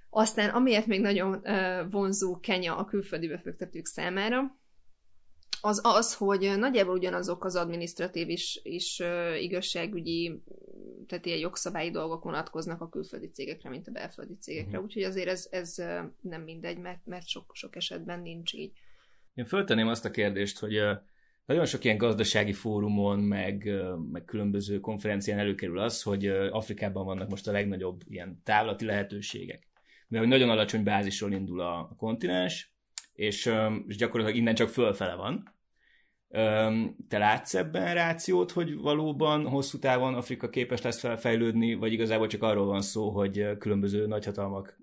[0.09, 4.57] Aztán amiért még nagyon uh, vonzó Kenya a külföldi befektetők számára,
[5.65, 10.41] az az, hogy nagyjából ugyanazok az adminisztratív is, uh, igazságügyi,
[11.07, 14.69] tehát ilyen jogszabályi dolgok vonatkoznak a külföldi cégekre, mint a belföldi cégekre.
[14.69, 14.83] Uh-huh.
[14.83, 15.75] Úgyhogy azért ez, ez
[16.21, 18.71] nem mindegy, mert, mert sok, sok esetben nincs így.
[19.33, 20.81] Én föltenném azt a kérdést, hogy
[21.45, 23.71] nagyon sok ilyen gazdasági fórumon, meg,
[24.11, 29.67] meg különböző konferencián előkerül az, hogy Afrikában vannak most a legnagyobb ilyen távlati lehetőségek.
[30.07, 32.72] Mert nagyon alacsony bázisról indul a kontinens,
[33.13, 33.51] és,
[33.87, 35.51] és gyakorlatilag innen csak fölfele van.
[37.07, 42.43] Te látsz ebben rációt, hogy valóban hosszú távon Afrika képes lesz felfejlődni, vagy igazából csak
[42.43, 44.77] arról van szó, hogy különböző nagyhatalmak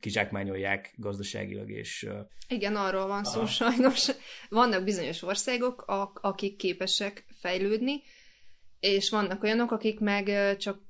[0.00, 2.08] kizsákmányolják gazdaságilag, és...
[2.48, 3.48] Igen, arról van szó Aha.
[3.48, 4.10] sajnos.
[4.48, 5.84] Vannak bizonyos országok,
[6.20, 8.02] akik képesek fejlődni,
[8.80, 10.80] és vannak olyanok, akik meg csak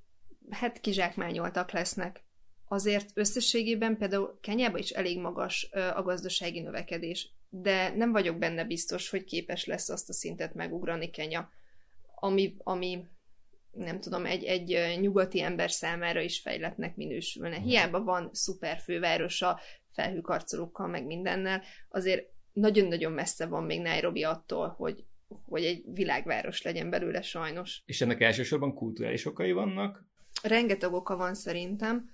[0.51, 2.25] hát kizsákmányoltak lesznek.
[2.73, 9.11] Azért összességében például Kenyában is elég magas a gazdasági növekedés de nem vagyok benne biztos,
[9.11, 11.51] hogy képes lesz azt a szintet megugrani Kenya,
[12.15, 13.07] ami, ami
[13.73, 17.59] nem tudom, egy, egy nyugati ember számára is fejletnek minősülne.
[17.59, 17.67] Mhm.
[17.67, 25.05] Hiába van szuper fővárosa, felhőkarcolókkal, meg mindennel, azért nagyon-nagyon messze van még Nairobi attól, hogy,
[25.45, 27.83] hogy egy világváros legyen belőle sajnos.
[27.87, 30.05] És ennek elsősorban kulturális okai vannak?
[30.43, 32.11] Rengeteg oka van szerintem.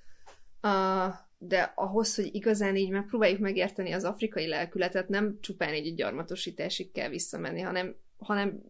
[0.62, 6.92] Uh, de ahhoz, hogy igazán így megpróbáljuk megérteni az afrikai lelkületet, nem csupán egy gyarmatosításig
[6.92, 8.62] kell visszamenni, hanem, hanem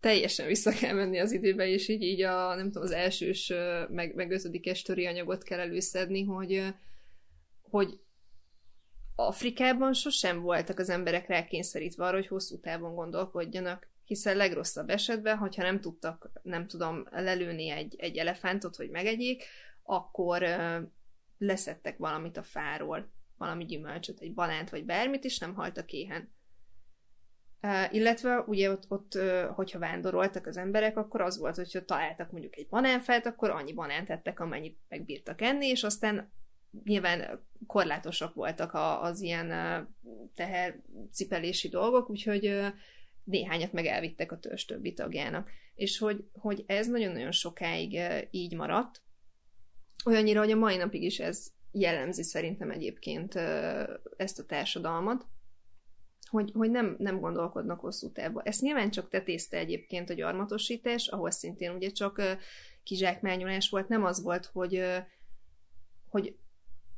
[0.00, 3.52] teljesen vissza kell menni az időbe, és így, így a, nem tudom, az elsős,
[3.88, 6.74] meg, meg ötödikes töri anyagot kell előszedni, hogy,
[7.62, 7.98] hogy
[9.16, 15.62] Afrikában sosem voltak az emberek rákényszerítve arra, hogy hosszú távon gondolkodjanak, hiszen legrosszabb esetben, hogyha
[15.62, 19.44] nem tudtak, nem tudom, lelőni egy, egy elefántot, hogy megegyék,
[19.82, 20.42] akkor
[21.44, 26.32] leszettek valamit a fáról, valami gyümölcsöt, egy banánt vagy bármit, és nem haltak éhen.
[27.62, 32.30] Uh, illetve ugye ott, ott uh, hogyha vándoroltak az emberek, akkor az volt, hogyha találtak
[32.30, 36.32] mondjuk egy banánfát, akkor annyi banánt ettek, amennyit megbírtak enni, és aztán
[36.84, 39.86] nyilván korlátosak voltak a, az ilyen uh,
[40.34, 42.72] tehercipelési dolgok, úgyhogy
[43.24, 45.50] néhányat meg elvittek a törzs többi tagjának.
[45.74, 49.02] És hogy, hogy ez nagyon-nagyon sokáig így maradt,
[50.04, 53.34] Olyannyira, hogy a mai napig is ez jellemzi szerintem egyébként
[54.16, 55.26] ezt a társadalmat,
[56.30, 58.42] hogy, hogy nem, nem gondolkodnak hosszú távba.
[58.42, 62.22] Ezt nyilván csak tetézte egyébként a gyarmatosítás, ahol szintén ugye csak
[62.82, 64.84] kizsákmányolás volt, nem az volt, hogy,
[66.08, 66.36] hogy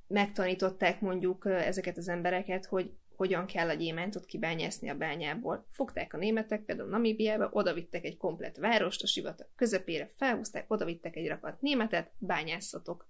[0.06, 5.66] megtanították mondjuk ezeket az embereket, hogy hogyan kell a gyémántot kibányászni a bányából.
[5.70, 11.28] Fogták a németek, például Namíbiába, odavittek egy komplet várost a sivatag közepére, felhúzták, odavittek egy
[11.28, 13.08] rakat németet, bányászatok.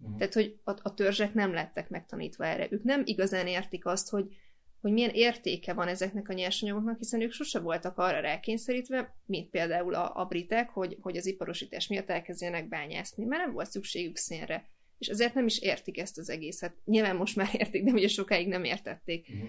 [0.00, 0.18] Uh-huh.
[0.18, 2.66] Tehát, hogy a, a törzsek nem lettek megtanítva erre.
[2.70, 4.36] Ők nem igazán értik azt, hogy,
[4.80, 9.94] hogy milyen értéke van ezeknek a nyersanyagoknak, hiszen ők sose voltak arra rákényszerítve, mint például
[9.94, 14.70] a, a britek, hogy, hogy az iparosítás miatt elkezdjenek bányászni, mert nem volt szükségük szénre
[15.02, 16.74] és azért nem is értik ezt az egészet.
[16.84, 19.28] Nyilván most már értik, de ugye sokáig nem értették.
[19.28, 19.48] Uh-huh.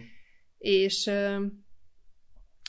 [0.57, 1.11] És,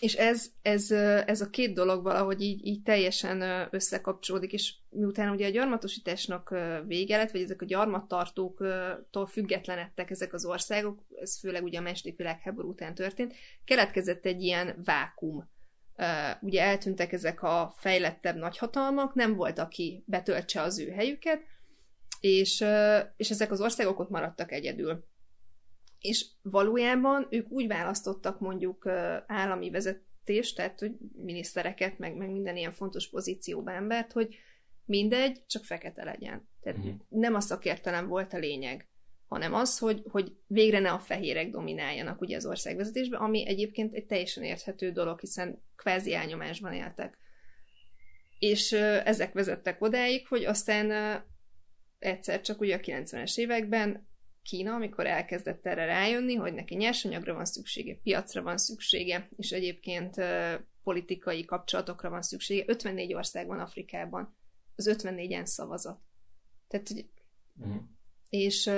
[0.00, 0.90] és ez, ez,
[1.26, 6.54] ez a két dolog valahogy így, így teljesen összekapcsolódik, és miután ugye a gyarmatosításnak
[6.86, 12.16] vége lett, vagy ezek a gyarmattartóktól függetlenedtek ezek az országok, ez főleg ugye a második
[12.16, 15.50] világháború után történt, keletkezett egy ilyen vákum.
[16.40, 21.40] Ugye eltűntek ezek a fejlettebb nagyhatalmak, nem volt, aki betöltse az ő helyüket,
[22.24, 22.64] és,
[23.16, 25.04] és ezek az országok ott maradtak egyedül.
[25.98, 28.86] És valójában ők úgy választottak mondjuk
[29.26, 34.36] állami vezetést, tehát hogy minisztereket, meg, meg minden ilyen fontos pozícióba embert, hogy
[34.84, 36.48] mindegy, csak fekete legyen.
[36.62, 36.94] Tehát uh-huh.
[37.08, 38.88] nem a szakértelem volt a lényeg,
[39.26, 44.06] hanem az, hogy, hogy végre ne a fehérek domináljanak ugye az országvezetésben, ami egyébként egy
[44.06, 47.18] teljesen érthető dolog, hiszen kvázi elnyomásban éltek.
[48.38, 48.72] És
[49.04, 51.22] ezek vezettek odáig, hogy aztán
[52.04, 54.06] egyszer csak ugye a 90-es években
[54.42, 60.14] Kína, amikor elkezdett erre rájönni, hogy neki nyersanyagra van szüksége, piacra van szüksége, és egyébként
[60.82, 62.64] politikai kapcsolatokra van szüksége.
[62.66, 64.36] 54 ország van Afrikában,
[64.76, 66.00] az 54-en szavazat.
[66.68, 67.08] Tehát, hogy,
[67.56, 67.82] uh-huh.
[68.28, 68.70] és,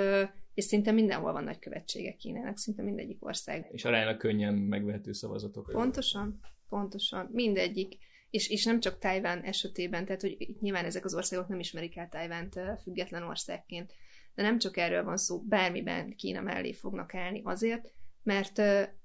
[0.53, 3.67] és szinte mindenhol van nagy követsége Kínának, szinte mindegyik ország.
[3.71, 5.69] És aránylag könnyen megvehető szavazatok.
[5.71, 7.97] Pontosan, pontosan, mindegyik
[8.29, 12.09] és, és nem csak Tájván esetében, tehát hogy nyilván ezek az országok nem ismerik el
[12.09, 13.93] Tájvánt független országként,
[14.35, 17.91] de nem csak erről van szó, bármiben Kína mellé fognak állni azért,
[18.23, 18.61] mert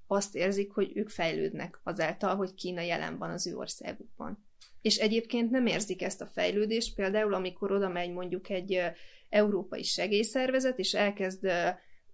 [0.07, 4.45] azt érzik, hogy ők fejlődnek azáltal, hogy Kína jelen van az ő országukban.
[4.81, 8.81] És egyébként nem érzik ezt a fejlődést, például amikor oda megy mondjuk egy
[9.29, 11.47] európai segélyszervezet, és elkezd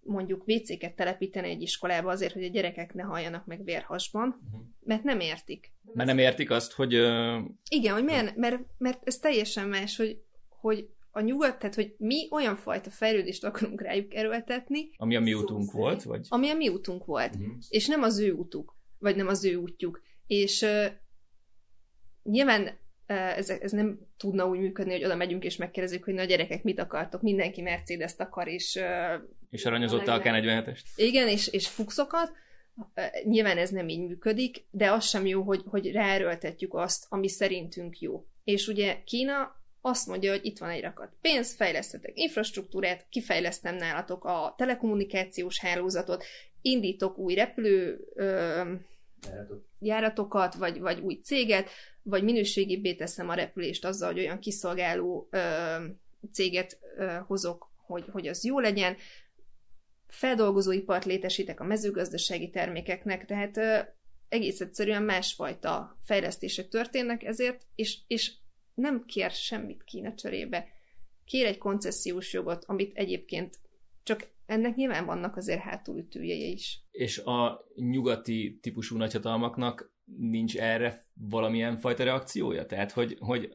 [0.10, 4.68] mondjuk WC-ket telepíteni egy iskolába azért, hogy a gyerekek ne halljanak meg vérhasban, uh-huh.
[4.80, 5.74] mert nem értik.
[5.94, 6.96] Mert nem értik azt, hogy...
[6.96, 7.44] Uh...
[7.70, 12.28] Igen, hogy milyen, mert, mert ez teljesen más, hogy, hogy a nyugat, tehát hogy mi
[12.32, 14.90] olyan fajta fejlődést akarunk rájuk erőltetni.
[14.98, 16.26] Ami a mi utunk volt, vagy?
[16.30, 17.56] Ami a mi utunk volt, uh-huh.
[17.70, 18.78] és nem az ő utuk.
[18.98, 20.02] vagy nem az ő útjuk.
[20.28, 20.86] És uh,
[22.24, 26.64] nyilván ez, ez nem tudna úgy működni, hogy oda megyünk és megkérdezzük, hogy na gyerekek,
[26.64, 28.80] mit akartok, mindenki Mercedes-t akar, és...
[29.50, 30.82] És aranyozott a K47-est.
[30.96, 32.32] Igen, és, és fuxokat.
[33.24, 38.00] Nyilván ez nem így működik, de az sem jó, hogy, hogy ráerőltetjük azt, ami szerintünk
[38.00, 38.26] jó.
[38.44, 44.26] És ugye Kína azt mondja, hogy itt van egy rakat pénz, fejlesztetek infrastruktúrát, kifejlesztem nálatok
[44.26, 46.24] a telekommunikációs hálózatot,
[46.62, 48.62] indítok új repülő ö,
[49.80, 51.70] járatokat, vagy, vagy új céget,
[52.10, 55.40] vagy minőségibbé teszem a repülést azzal, hogy olyan kiszolgáló ö,
[56.32, 58.98] céget ö, hozok, hogy, hogy az jó legyen,
[60.08, 63.78] feldolgozóipart létesítek a mezőgazdasági termékeknek, tehát ö,
[64.30, 68.34] egész egyszerűen másfajta fejlesztések történnek ezért, és, és
[68.74, 70.68] nem kér semmit Kína cserébe.
[71.26, 73.60] Kér egy koncesziós jogot, amit egyébként
[74.04, 76.82] csak ennek nyilván vannak azért hátulütője is.
[76.92, 82.66] És a nyugati típusú nagyhatalmaknak nincs erre valamilyen fajta reakciója?
[82.66, 83.50] Tehát, hogy, hogy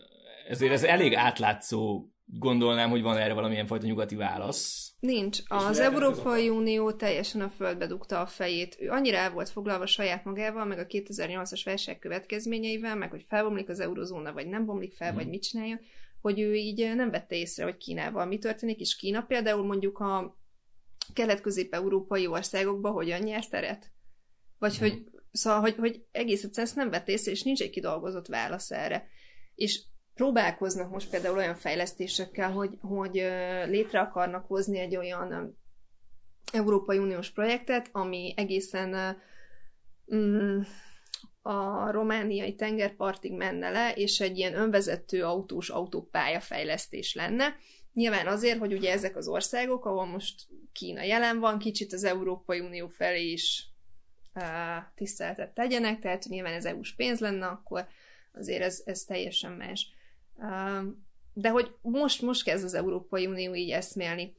[0.48, 4.92] ezért ez elég átlátszó, gondolnám, hogy van erre valamilyen fajta nyugati válasz.
[5.00, 5.38] Nincs.
[5.48, 8.76] Az Európai Unió teljesen a földbe dugta a fejét.
[8.80, 13.68] Ő annyira el volt foglalva saját magával, meg a 2008-as válság következményeivel, meg hogy felbomlik
[13.68, 15.16] az eurozóna, vagy nem bomlik fel, hmm.
[15.16, 15.80] vagy mit csináljon,
[16.20, 20.38] hogy ő így nem vette észre, hogy Kínával mi történik, és Kína például mondjuk a
[21.12, 23.90] kelet-közép-európai országokba hogyan nyert teret.
[24.58, 24.88] Vagy hmm.
[24.88, 28.70] hogy Szóval, hogy, hogy egész egyszerűen ezt nem vett észre, és nincs egy kidolgozott válasz
[28.70, 29.08] erre.
[29.54, 29.80] És
[30.14, 33.14] próbálkoznak most például olyan fejlesztésekkel, hogy, hogy
[33.66, 35.58] létre akarnak hozni egy olyan
[36.52, 39.16] Európai Uniós projektet, ami egészen
[40.14, 40.60] mm,
[41.42, 47.56] a romániai tengerpartig menne le, és egy ilyen önvezető autós autópálya fejlesztés lenne.
[47.92, 52.60] Nyilván azért, hogy ugye ezek az országok, ahol most Kína jelen van, kicsit az Európai
[52.60, 53.73] Unió felé is
[54.94, 57.86] tiszteletet tegyenek, tehát hogy nyilván ez EU-s pénz lenne, akkor
[58.32, 59.92] azért ez, ez teljesen más.
[61.32, 64.34] De hogy most, most kezd az Európai Unió így eszmélni.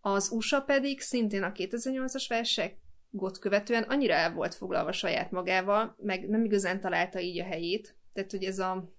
[0.00, 6.28] Az USA pedig szintén a 2008-as válságot követően annyira el volt foglalva saját magával, meg
[6.28, 8.94] nem igazán találta így a helyét, tehát hogy ez a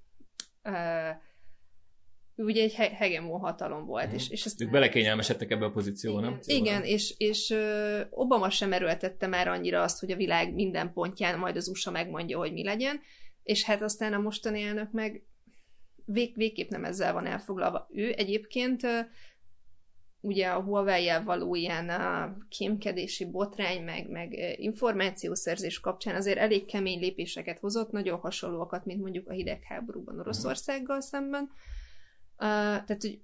[2.37, 4.11] ő ugye egy he- hegemó hatalom volt.
[4.11, 4.13] Mm.
[4.13, 6.39] És, és ezt ők belekényelmesedtek ebbe a pozícióba, nem?
[6.45, 7.55] Igen, és, és
[8.09, 12.37] Obama sem erőltette már annyira azt, hogy a világ minden pontján majd az USA megmondja,
[12.37, 12.99] hogy mi legyen,
[13.43, 15.23] és hát aztán a mostani elnök meg
[16.05, 17.87] vég, végképp nem ezzel van elfoglalva.
[17.93, 18.87] Ő egyébként
[20.21, 21.91] ugye a Huawei-jel való ilyen
[22.49, 29.29] kémkedési botrány, meg, meg információszerzés kapcsán azért elég kemény lépéseket hozott, nagyon hasonlóakat, mint mondjuk
[29.29, 31.49] a hidegháborúban Oroszországgal szemben,
[32.37, 33.21] tehát, hogy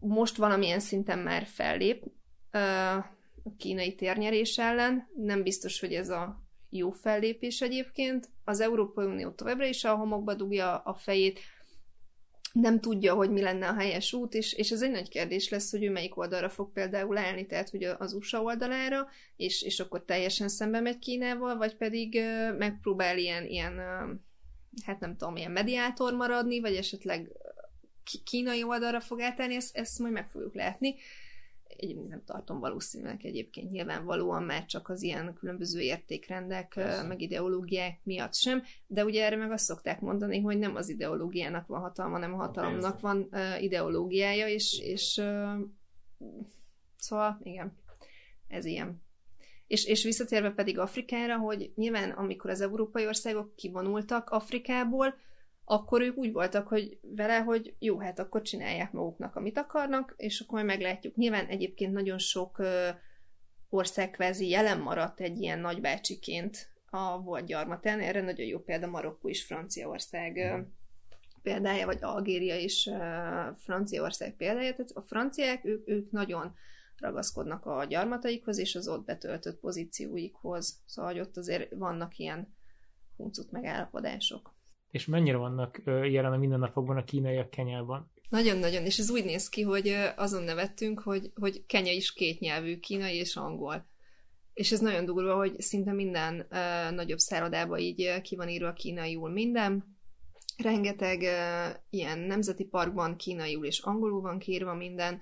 [0.00, 2.04] most valamilyen szinten már fellép
[3.42, 5.08] a kínai térnyerés ellen.
[5.16, 8.28] Nem biztos, hogy ez a jó fellépés egyébként.
[8.44, 11.40] Az Európai Unió továbbra is a homokba dugja a fejét,
[12.52, 15.70] nem tudja, hogy mi lenne a helyes út, és, és ez egy nagy kérdés lesz,
[15.70, 20.04] hogy ő melyik oldalra fog például állni, tehát hogy az USA oldalára, és, és akkor
[20.04, 24.16] teljesen szembe megy Kínával, vagy pedig uh, megpróbál ilyen, ilyen uh,
[24.84, 27.30] hát nem tudom, ilyen mediátor maradni, vagy esetleg
[28.24, 30.94] kínai oldalra fog átállni, ezt, ezt majd meg fogjuk látni.
[31.76, 37.02] Egy, nem tartom valószínűleg egyébként nyilvánvalóan már csak az ilyen különböző értékrendek, Persze.
[37.02, 41.66] meg ideológiák miatt sem, de ugye erre meg azt szokták mondani, hogy nem az ideológiának
[41.66, 45.66] van hatalma, hanem a hatalomnak a van uh, ideológiája, és, és uh,
[46.96, 47.78] szóval igen,
[48.48, 49.02] ez ilyen.
[49.66, 55.14] És, és visszatérve pedig Afrikára, hogy nyilván amikor az európai országok kivonultak Afrikából,
[55.70, 60.40] akkor ők úgy voltak, hogy vele, hogy jó, hát akkor csinálják maguknak, amit akarnak, és
[60.40, 61.16] akkor majd meglátjuk.
[61.16, 62.88] Nyilván egyébként nagyon sok ö,
[63.68, 68.00] ország kvázi jelen maradt egy ilyen nagybácsiként a volt gyarmatán.
[68.00, 70.64] Erre nagyon jó példa Marokkó és Franciaország
[71.42, 72.90] példája, vagy Algéria és
[73.56, 74.70] Franciaország példája.
[74.70, 76.54] Tehát a franciák, ők, ők nagyon
[76.96, 80.82] ragaszkodnak a gyarmataikhoz és az ott betöltött pozícióikhoz.
[80.86, 82.54] Szóval, hogy ott azért vannak ilyen
[83.16, 84.58] huncut megállapodások.
[84.90, 88.10] És mennyire vannak jelen a mindennapokban a kínaiak Kenyában?
[88.30, 93.16] Nagyon-nagyon, és ez úgy néz ki, hogy azon nevettünk, hogy, hogy Kenya is kétnyelvű, kínai
[93.16, 93.86] és angol.
[94.54, 98.72] És ez nagyon durva, hogy szinte minden uh, nagyobb szállodában így uh, ki van írva
[98.72, 99.96] kínaiul minden.
[100.56, 105.20] Rengeteg uh, ilyen nemzeti parkban kínaiul és angolul van kiírva minden.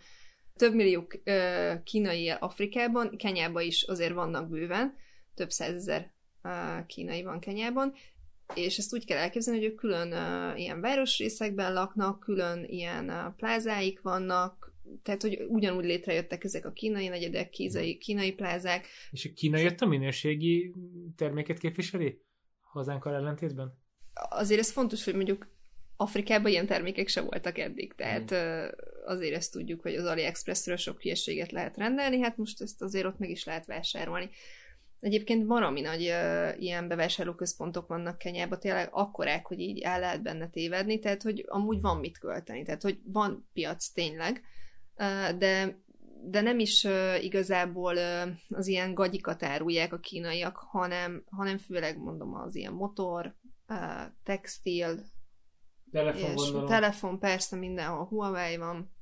[0.57, 4.97] Több millió uh, kínai Afrikában, Kenyában is azért vannak bőven,
[5.35, 6.13] több százezer
[6.43, 7.95] uh, kínai van Kenyában,
[8.55, 13.35] és ezt úgy kell elképzelni, hogy ők külön uh, ilyen városrészekben laknak, külön ilyen uh,
[13.37, 14.69] plázáik vannak,
[15.03, 18.87] tehát, hogy ugyanúgy létrejöttek ezek a kínai negyedek, kínai, kínai plázák.
[19.11, 20.75] És a Kína jött a minőségi
[21.17, 22.23] terméket képviseli?
[22.61, 23.79] Hazánkkal ellentétben?
[24.13, 25.49] Azért ez fontos, hogy mondjuk
[25.97, 28.69] Afrikában ilyen termékek se voltak eddig, tehát mm.
[29.05, 33.19] azért ezt tudjuk, hogy az AliExpressről sok hülyeséget lehet rendelni, hát most ezt azért ott
[33.19, 34.31] meg is lehet vásárolni.
[35.01, 40.49] Egyébként baromi nagy uh, ilyen bevásárlóközpontok vannak Kenyában, tényleg akkorák, hogy így el lehet benne
[40.49, 44.43] tévedni, tehát hogy amúgy van mit költeni, tehát hogy van piac tényleg,
[45.39, 45.79] de
[46.23, 51.99] de nem is uh, igazából uh, az ilyen gagyikat árulják a kínaiak, hanem, hanem főleg
[51.99, 53.35] mondom az ilyen motor,
[53.69, 53.79] uh,
[54.23, 55.05] textil,
[55.91, 58.93] telefon, és telefon persze mindenhol Huawei van,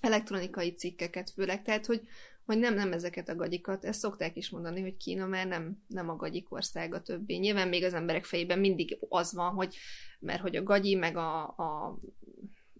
[0.00, 2.02] elektronikai cikkeket főleg, tehát hogy
[2.44, 3.84] hogy nem, nem ezeket a gagyikat.
[3.84, 7.36] Ezt szokták is mondani, hogy Kína már nem, nem a gagyik országa többé.
[7.36, 9.76] Nyilván még az emberek fejében mindig az van, hogy
[10.20, 11.98] mert hogy a gagyi, meg a, a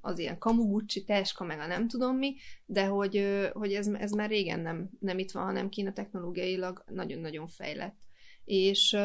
[0.00, 2.34] az ilyen kamugucsi teska, meg a nem tudom mi,
[2.66, 7.46] de hogy, hogy ez, ez már régen nem, nem itt van, hanem Kína technológiailag nagyon-nagyon
[7.46, 7.96] fejlett.
[8.44, 8.96] És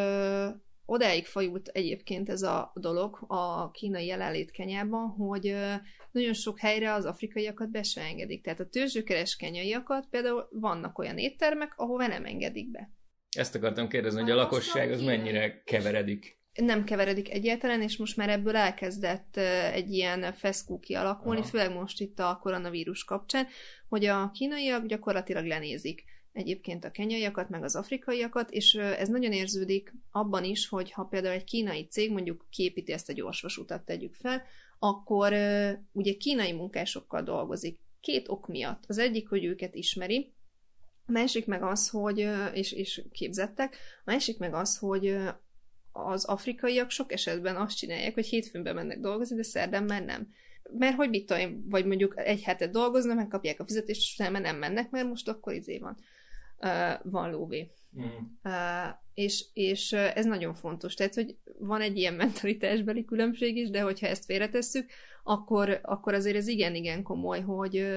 [0.90, 5.56] odáig fajult egyébként ez a dolog a kínai jelenlét Kenyában, hogy
[6.12, 8.44] nagyon sok helyre az afrikaiakat be se engedik.
[8.44, 12.92] Tehát a tőzsőkeres kenyaiakat például vannak olyan éttermek, ahova nem engedik be.
[13.38, 16.38] Ezt akartam kérdezni, hogy a lakosság az mennyire keveredik.
[16.54, 19.38] Nem keveredik egyáltalán, és most már ebből elkezdett
[19.74, 21.50] egy ilyen feszkó kialakulni, Aha.
[21.50, 23.48] főleg most itt a koronavírus kapcsán,
[23.90, 26.04] hogy a kínaiak gyakorlatilag lenézik
[26.34, 31.34] egyébként a kenyaiakat, meg az afrikaiakat, és ez nagyon érződik abban is, hogy ha például
[31.34, 34.44] egy kínai cég mondjuk képíti ezt a gyorsvasutat, tegyük fel,
[34.80, 35.34] akkor
[35.92, 37.80] ugye kínai munkásokkal dolgozik.
[38.02, 38.84] Két ok miatt.
[38.88, 40.34] Az egyik, hogy őket ismeri,
[41.06, 45.18] a másik meg az, hogy, és, és képzettek, a másik meg az, hogy
[45.92, 50.28] az afrikaiak sok esetben azt csinálják, hogy hétfőn bemennek dolgozni, de szerdán már nem.
[50.78, 54.58] Mert hogy mit tudom, vagy mondjuk egy hetet dolgoznak, megkapják a fizetést, és utána nem
[54.58, 55.98] mennek, mert most akkor izé van
[57.04, 57.72] van lóvé.
[58.00, 58.04] Mm.
[58.44, 60.94] Uh, és, és ez nagyon fontos.
[60.94, 64.90] Tehát, hogy van egy ilyen mentalitásbeli különbség is, de hogyha ezt félretesszük,
[65.24, 67.88] akkor, akkor azért ez igen-igen komoly, hogy,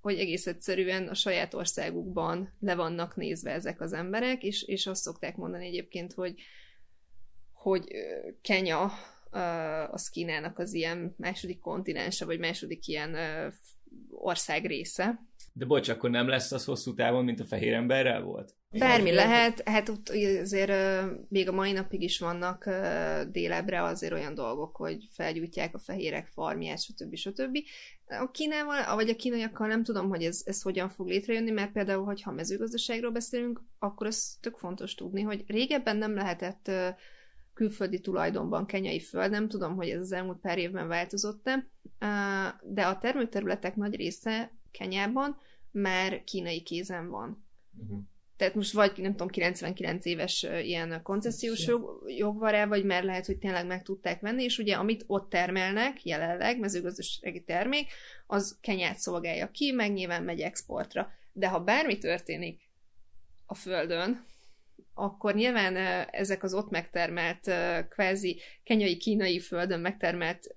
[0.00, 5.02] hogy egész egyszerűen a saját országukban le vannak nézve ezek az emberek, és, és azt
[5.02, 6.34] szokták mondani egyébként, hogy,
[7.52, 7.84] hogy
[8.40, 8.92] Kenya
[9.90, 13.16] az Kínának az ilyen második kontinense, vagy második ilyen
[14.10, 18.54] ország része, de bocs, akkor nem lesz az hosszú távon, mint a fehér emberrel volt?
[18.78, 20.08] Bármi lehet, hát ott
[20.40, 20.72] azért
[21.28, 22.70] még a mai napig is vannak
[23.30, 27.14] délebre azért olyan dolgok, hogy felgyújtják a fehérek farmját, stb.
[27.14, 27.58] stb.
[28.06, 32.04] A Kínával, vagy a kínaiakkal nem tudom, hogy ez, ez hogyan fog létrejönni, mert például,
[32.04, 36.70] hogyha mezőgazdaságról beszélünk, akkor az tök fontos tudni, hogy régebben nem lehetett
[37.54, 41.66] külföldi tulajdonban kenyai föld, nem tudom, hogy ez az elmúlt pár évben változott-e,
[42.62, 47.44] de a termőterületek nagy része Kenyában már kínai kézen van.
[47.82, 47.98] Uh-huh.
[48.36, 53.04] Tehát most vagy, nem tudom, 99 éves ilyen koncesziós jog, jog van rá, vagy már
[53.04, 57.92] lehet, hogy tényleg meg tudták venni, és ugye amit ott termelnek jelenleg, mezőgazdasági termék,
[58.26, 61.10] az Kenyát szolgálja ki, meg nyilván megy exportra.
[61.32, 62.60] De ha bármi történik
[63.46, 64.24] a földön,
[64.94, 65.76] akkor nyilván
[66.10, 67.50] ezek az ott megtermelt,
[67.88, 70.56] kvázi kenyai kínai földön megtermelt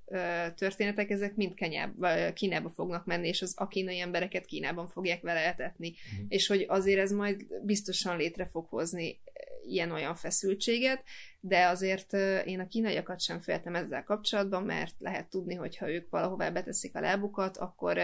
[0.56, 5.46] történetek, ezek mind Kenyába, Kínába fognak menni, és az a kínai embereket Kínában fogják vele
[5.46, 5.90] etetni.
[5.90, 6.26] Mm.
[6.28, 9.20] És hogy azért ez majd biztosan létre fog hozni
[9.68, 11.04] ilyen-olyan feszültséget,
[11.40, 12.14] de azért
[12.46, 16.96] én a kínaiakat sem féltem ezzel kapcsolatban, mert lehet tudni, hogy ha ők valahová beteszik
[16.96, 17.98] a lábukat, akkor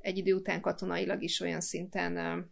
[0.00, 2.44] egy idő után katonailag is olyan szinten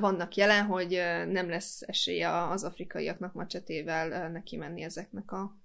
[0.00, 0.90] vannak jelen, hogy
[1.28, 5.56] nem lesz esélye az afrikaiaknak macsetével neki menni ezeknek, a,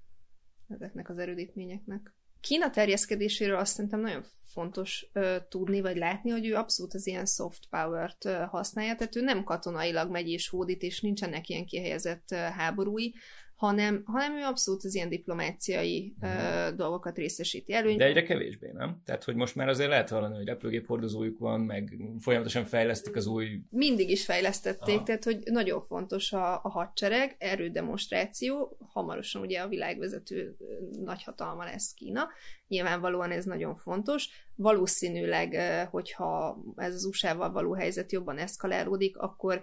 [0.67, 2.13] ezeknek az erődítményeknek.
[2.41, 7.25] Kína terjeszkedéséről azt szerintem nagyon fontos uh, tudni, vagy látni, hogy ő abszolút az ilyen
[7.25, 12.27] soft power-t uh, használja, tehát ő nem katonailag megy és hódít, és nincsenek ilyen kihelyezett
[12.31, 13.13] uh, háborúi,
[13.61, 16.29] hanem, hanem ő abszolút az ilyen diplomáciai mm.
[16.29, 17.97] uh, dolgokat részesíti előny.
[17.97, 19.01] De egyre kevésbé, nem?
[19.05, 23.27] Tehát, hogy most már azért lehet hallani, hogy repülgép hordozójuk van, meg folyamatosan fejlesztik az
[23.27, 23.61] új...
[23.69, 25.03] Mindig is fejlesztették, Aha.
[25.03, 30.55] tehát, hogy nagyon fontos a, a hadsereg, erődemonstráció, hamarosan ugye a világvezető
[31.03, 32.29] nagyhatalma lesz Kína,
[32.67, 34.29] nyilvánvalóan ez nagyon fontos.
[34.55, 35.55] Valószínűleg,
[35.91, 39.61] hogyha ez az USA-val való helyzet jobban eszkalálódik, akkor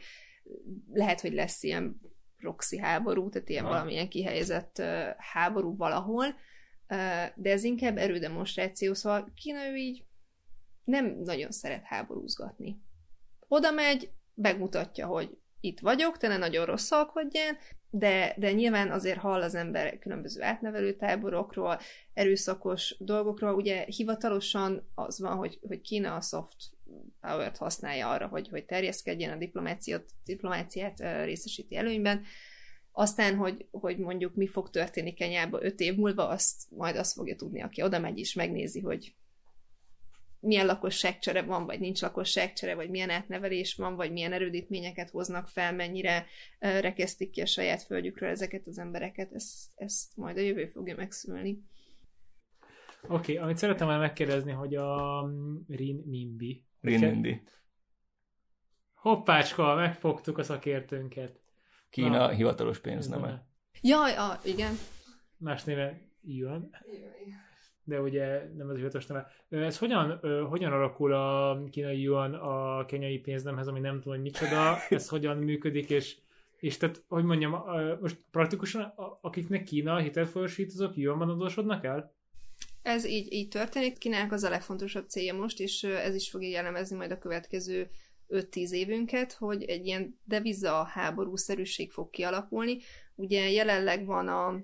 [0.93, 2.01] lehet, hogy lesz ilyen
[2.39, 3.71] proxy háború, tehát ilyen ha.
[3.71, 4.83] valamilyen kihelyezett
[5.17, 6.27] háború valahol,
[7.35, 10.05] de ez inkább erődemonstráció, szóval Kína ő így
[10.85, 12.83] nem nagyon szeret háborúzgatni.
[13.49, 17.59] Oda megy, megmutatja, hogy itt vagyok, te ne nagyon rosszalkodjál,
[17.91, 21.79] de, de nyilván azért hall az ember különböző átnevelő táborokról,
[22.15, 23.55] erőszakos dolgokról.
[23.55, 26.57] Ugye hivatalosan az van, hogy, hogy Kína a soft
[27.21, 32.23] power-t használja arra, hogy, hogy terjeszkedjen, a diplomáciát, diplomáciát részesíti előnyben.
[32.93, 37.37] Aztán, hogy, hogy mondjuk mi fog történni Kenyába öt év múlva, azt majd azt fogja
[37.37, 39.15] tudni, aki oda megy és megnézi, hogy
[40.41, 45.73] milyen lakosságcsere van, vagy nincs lakosságcsere, vagy milyen átnevelés van, vagy milyen erődítményeket hoznak fel,
[45.73, 46.27] mennyire
[46.59, 51.63] rekesztik ki a saját földjükről ezeket az embereket, ezt, ezt majd a jövő fogja megszülni.
[53.03, 56.68] Oké, okay, amit szeretem már megkérdezni, hogy a mm, Rin Mimbi.
[56.81, 57.43] Rin Mimbi.
[58.95, 61.41] Hoppácska, megfogtuk a szakértőnket.
[61.91, 63.47] Kína Na, hivatalos pénzneme.
[63.81, 64.75] Jaj, a, igen.
[65.37, 66.71] Más néve Yuan
[67.89, 69.31] de ugye nem az hivatalos neve.
[69.49, 74.77] Ez hogyan, hogyan alakul a kínai yuan a kenyai pénznemhez, ami nem tudom, hogy micsoda,
[74.89, 76.17] ez hogyan működik, és,
[76.57, 77.65] és tehát, hogy mondjam,
[78.01, 82.17] most praktikusan akiknek Kína hitelt folyosít, azok yuanban adósodnak el?
[82.89, 83.99] Ez így, így történik.
[83.99, 87.91] Kínának az a legfontosabb célja most, és ez is fogja jellemezni majd a következő
[88.29, 92.79] 5-10 évünket, hogy egy ilyen deviza háborúszerűség fog kialakulni.
[93.15, 94.61] Ugye jelenleg van a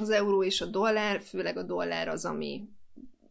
[0.00, 2.68] az euró és a dollár, főleg a dollár az, ami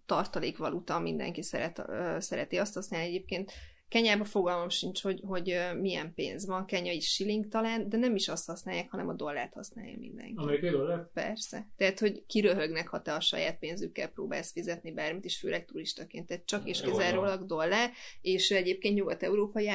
[0.05, 1.81] tartalékvaluta, mindenki szeret,
[2.17, 3.51] szereti azt használni egyébként.
[3.93, 8.45] Kenyában fogalmam sincs, hogy, hogy milyen pénz van, kenyai shilling talán, de nem is azt
[8.45, 10.33] használják, hanem a dollárt használja mindenki.
[10.35, 11.09] Amerikai dollár?
[11.13, 11.67] Persze.
[11.77, 16.27] Tehát, hogy kiröhögnek, ha te a saját pénzükkel próbálsz fizetni bármit, is főleg turistaként.
[16.27, 17.91] Tehát csak is kizárólag dollár,
[18.21, 19.69] és egyébként nyugat-európai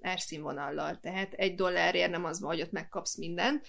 [0.00, 0.98] árszínvonallal.
[1.00, 3.66] Tehát egy dollárért nem az van, hogy ott megkapsz mindent,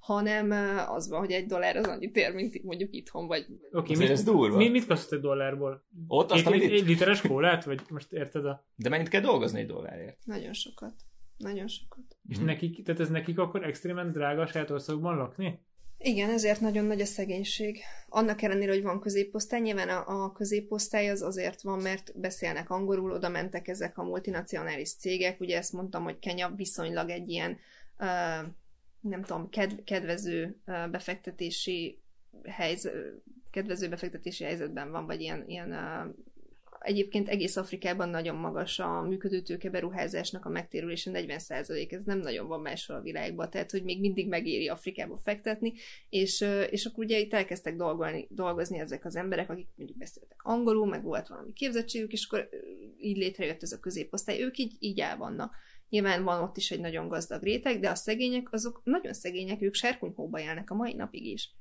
[0.00, 0.50] hanem
[0.88, 3.46] az van, hogy egy dollár az annyit ér, mint mondjuk itthon, vagy...
[3.72, 4.56] Oké, okay, ez durva.
[4.56, 5.84] Mi, mit kapsz egy dollárból?
[6.06, 7.64] Ott azt, egy, egy literes kólát?
[7.64, 8.66] Vagy most érted a...
[8.74, 10.18] De mennyit kell dolgozni egy dollárért?
[10.24, 10.94] Nagyon sokat.
[11.36, 12.16] Nagyon sokat.
[12.28, 12.46] És hmm.
[12.46, 15.60] nekik, tehát ez nekik akkor extrémen drága a saját országban lakni?
[16.02, 17.78] Igen, ezért nagyon nagy a szegénység.
[18.08, 23.12] Annak ellenére, hogy van középosztály, nyilván a, a középosztály az azért van, mert beszélnek angolul,
[23.12, 25.40] oda mentek ezek a multinacionális cégek.
[25.40, 27.58] Ugye ezt mondtam, hogy Kenya viszonylag egy ilyen
[27.98, 28.48] uh,
[29.00, 30.56] nem tudom, ked- kedvező
[30.90, 31.98] befektetési
[32.44, 32.94] helyzet,
[33.50, 35.72] kedvező befektetési helyzetben van, vagy ilyen, ilyen
[36.80, 42.60] egyébként egész Afrikában nagyon magas a működő beruházásnak a megtérülése, 40%, ez nem nagyon van
[42.60, 45.72] máshol a világban, tehát hogy még mindig megéri Afrikába fektetni,
[46.08, 50.86] és, és akkor ugye itt elkezdtek dolgozni, dolgozni ezek az emberek, akik mondjuk beszéltek angolul,
[50.86, 52.48] meg volt valami képzettségük, és akkor
[53.00, 55.54] így létrejött ez a középosztály, ők így, így el vannak.
[55.90, 59.74] Nyilván van ott is egy nagyon gazdag réteg, de a szegények, azok nagyon szegények, ők
[59.74, 61.54] serkunyhóba élnek a mai napig is.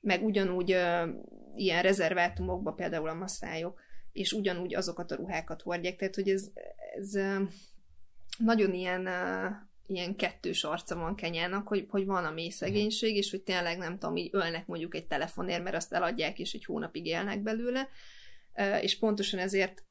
[0.00, 1.08] Meg ugyanúgy ö,
[1.54, 3.80] ilyen rezervátumokba például a masszályok,
[4.12, 6.50] és ugyanúgy azokat a ruhákat hordják, tehát hogy ez,
[6.96, 7.42] ez ö,
[8.38, 9.46] nagyon ilyen, ö,
[9.86, 13.98] ilyen kettős arca van Kenyának, hogy, hogy van a mély szegénység, és hogy tényleg nem
[13.98, 17.88] tudom, így ölnek mondjuk egy telefonért, mert azt eladják, és egy hónapig élnek belőle,
[18.80, 19.84] és pontosan ezért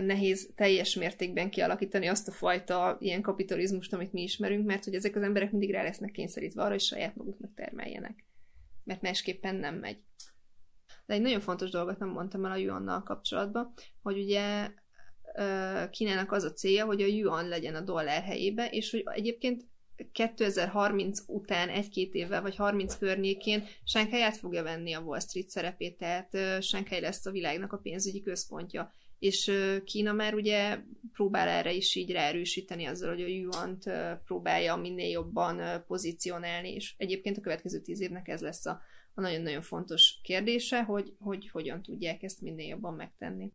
[0.00, 5.16] nehéz teljes mértékben kialakítani azt a fajta ilyen kapitalizmust, amit mi ismerünk, mert hogy ezek
[5.16, 8.24] az emberek mindig rá lesznek kényszerítve arra, hogy saját maguknak termeljenek.
[8.84, 9.98] Mert másképpen nem megy.
[11.06, 14.70] De egy nagyon fontos dolgot nem mondtam el a yuannal kapcsolatban, hogy ugye
[15.90, 19.64] Kínának az a célja, hogy a yuan legyen a dollár helyébe, és hogy egyébként
[20.12, 25.96] 2030 után egy-két évvel, vagy 30 környékén Shanghai át fogja venni a Wall Street szerepét,
[25.96, 29.52] tehát Shanghai lesz a világnak a pénzügyi központja és
[29.84, 30.78] Kína már ugye
[31.12, 33.78] próbál erre is így ráerősíteni azzal, hogy a yuan
[34.24, 38.80] próbálja minél jobban pozícionálni, és egyébként a következő tíz évnek ez lesz a,
[39.14, 43.52] a nagyon-nagyon fontos kérdése, hogy, hogy hogyan tudják ezt minél jobban megtenni.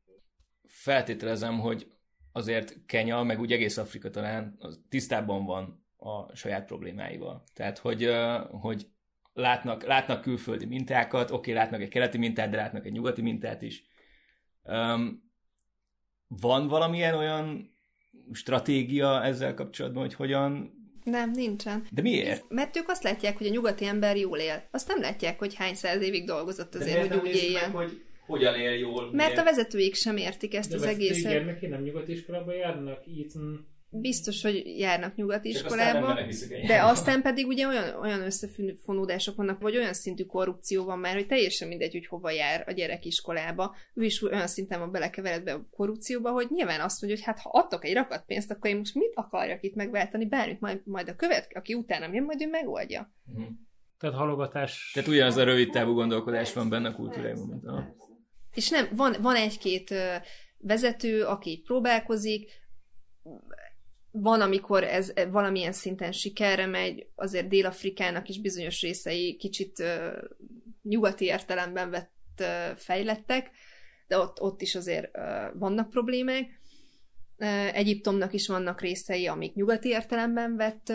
[0.63, 1.91] Feltételezem, hogy
[2.31, 7.43] azért Kenya, meg úgy egész Afrika talán az tisztában van a saját problémáival.
[7.53, 8.09] Tehát, hogy,
[8.49, 8.87] hogy
[9.33, 13.83] látnak, látnak külföldi mintákat, oké, látnak egy keleti mintát, de látnak egy nyugati mintát is.
[16.27, 17.75] Van valamilyen olyan
[18.33, 21.87] stratégia ezzel kapcsolatban, hogy hogyan nem, nincsen.
[21.91, 22.43] De miért?
[22.49, 24.67] Mert ők azt látják, hogy a nyugati ember jól él.
[24.71, 27.71] Azt nem látják, hogy hány száz évig dolgozott azért, hogy úgy éljen.
[27.71, 29.01] Meg, hogy hogyan él jól?
[29.01, 29.37] Mert miért?
[29.37, 31.45] a vezetőik sem értik ezt De az egészet.
[31.45, 33.03] De nem nyugati iskolába járnak?
[33.25, 36.19] Eton biztos, hogy járnak nyugati iskolába,
[36.67, 41.27] de aztán pedig ugye olyan, olyan összefonódások vannak, vagy olyan szintű korrupció van már, hogy
[41.27, 43.75] teljesen mindegy, hogy hova jár a gyerek iskolába.
[43.93, 47.49] Ő is olyan szinten van belekeveredve a korrupcióba, hogy nyilván azt mondja, hogy hát ha
[47.49, 51.15] adtok egy rakat pénzt, akkor én most mit akarjak itt megváltani, bármit majd, majd a
[51.15, 53.13] követ, aki utána jön, majd ő megoldja.
[53.25, 53.47] Uh-huh.
[53.99, 54.91] Tehát halogatás.
[54.93, 57.95] Tehát ugyanaz a rövid távú gondolkodás van benne a kultúrában, mint a...
[58.53, 59.93] És nem, van, van egy-két
[60.57, 62.51] vezető, aki próbálkozik,
[64.21, 70.21] van, amikor ez valamilyen szinten sikerre megy, azért Dél-Afrikának is bizonyos részei kicsit uh,
[70.81, 73.51] nyugati értelemben vett uh, fejlettek,
[74.07, 76.55] de ott, ott is azért uh, vannak problémák.
[77.73, 80.93] Egyiptomnak is vannak részei, amik nyugati értelemben vett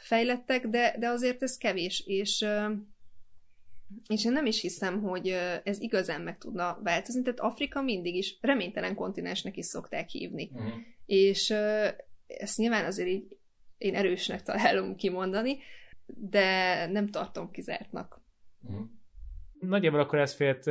[0.00, 2.46] fejlettek, de, de azért ez kevés, és
[4.08, 5.28] és én nem is hiszem, hogy
[5.64, 10.50] ez igazán meg tudna változni, tehát Afrika mindig is reménytelen kontinensnek is szokták hívni.
[10.52, 10.72] Uh-huh.
[11.06, 11.54] És
[12.38, 13.36] ezt nyilván azért így
[13.78, 15.58] én erősnek találom kimondani,
[16.06, 18.20] de nem tartom kizártnak.
[18.62, 18.84] Uh-huh.
[19.60, 20.66] Nagyjából akkor ez fért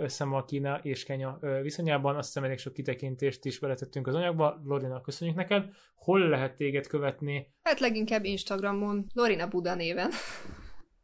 [0.00, 2.16] össze a Kína és Kenya viszonyában.
[2.16, 4.60] Azt hiszem elég sok kitekintést is beletettünk az anyagba.
[4.64, 5.70] Lorina, köszönjük neked.
[5.94, 7.54] Hol lehet téged követni?
[7.62, 10.10] Hát leginkább Instagramon, Lorina Buda néven.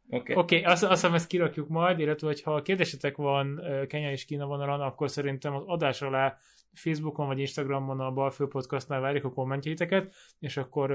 [0.09, 0.43] Oké, okay.
[0.43, 4.81] okay, azt, azt hiszem ezt kirakjuk majd, illetve ha kérdésetek van Kenya és Kína vonalon,
[4.81, 6.37] akkor szerintem az adás alá
[6.75, 10.91] Facebookon vagy Instagramon a Balfő Podcastnál várjuk a kommentjeiteket, és akkor...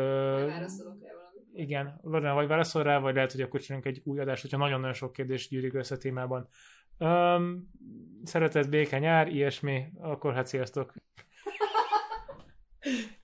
[1.53, 4.95] Igen, Lorena vagy válaszol rá, vagy lehet, hogy akkor csinálunk egy új adást, hogyha nagyon-nagyon
[4.95, 6.49] sok kérdés gyűrik össze a témában.
[6.99, 7.71] Um,
[8.25, 10.95] szeretett béke nyár, ilyesmi, akkor hát sziasztok!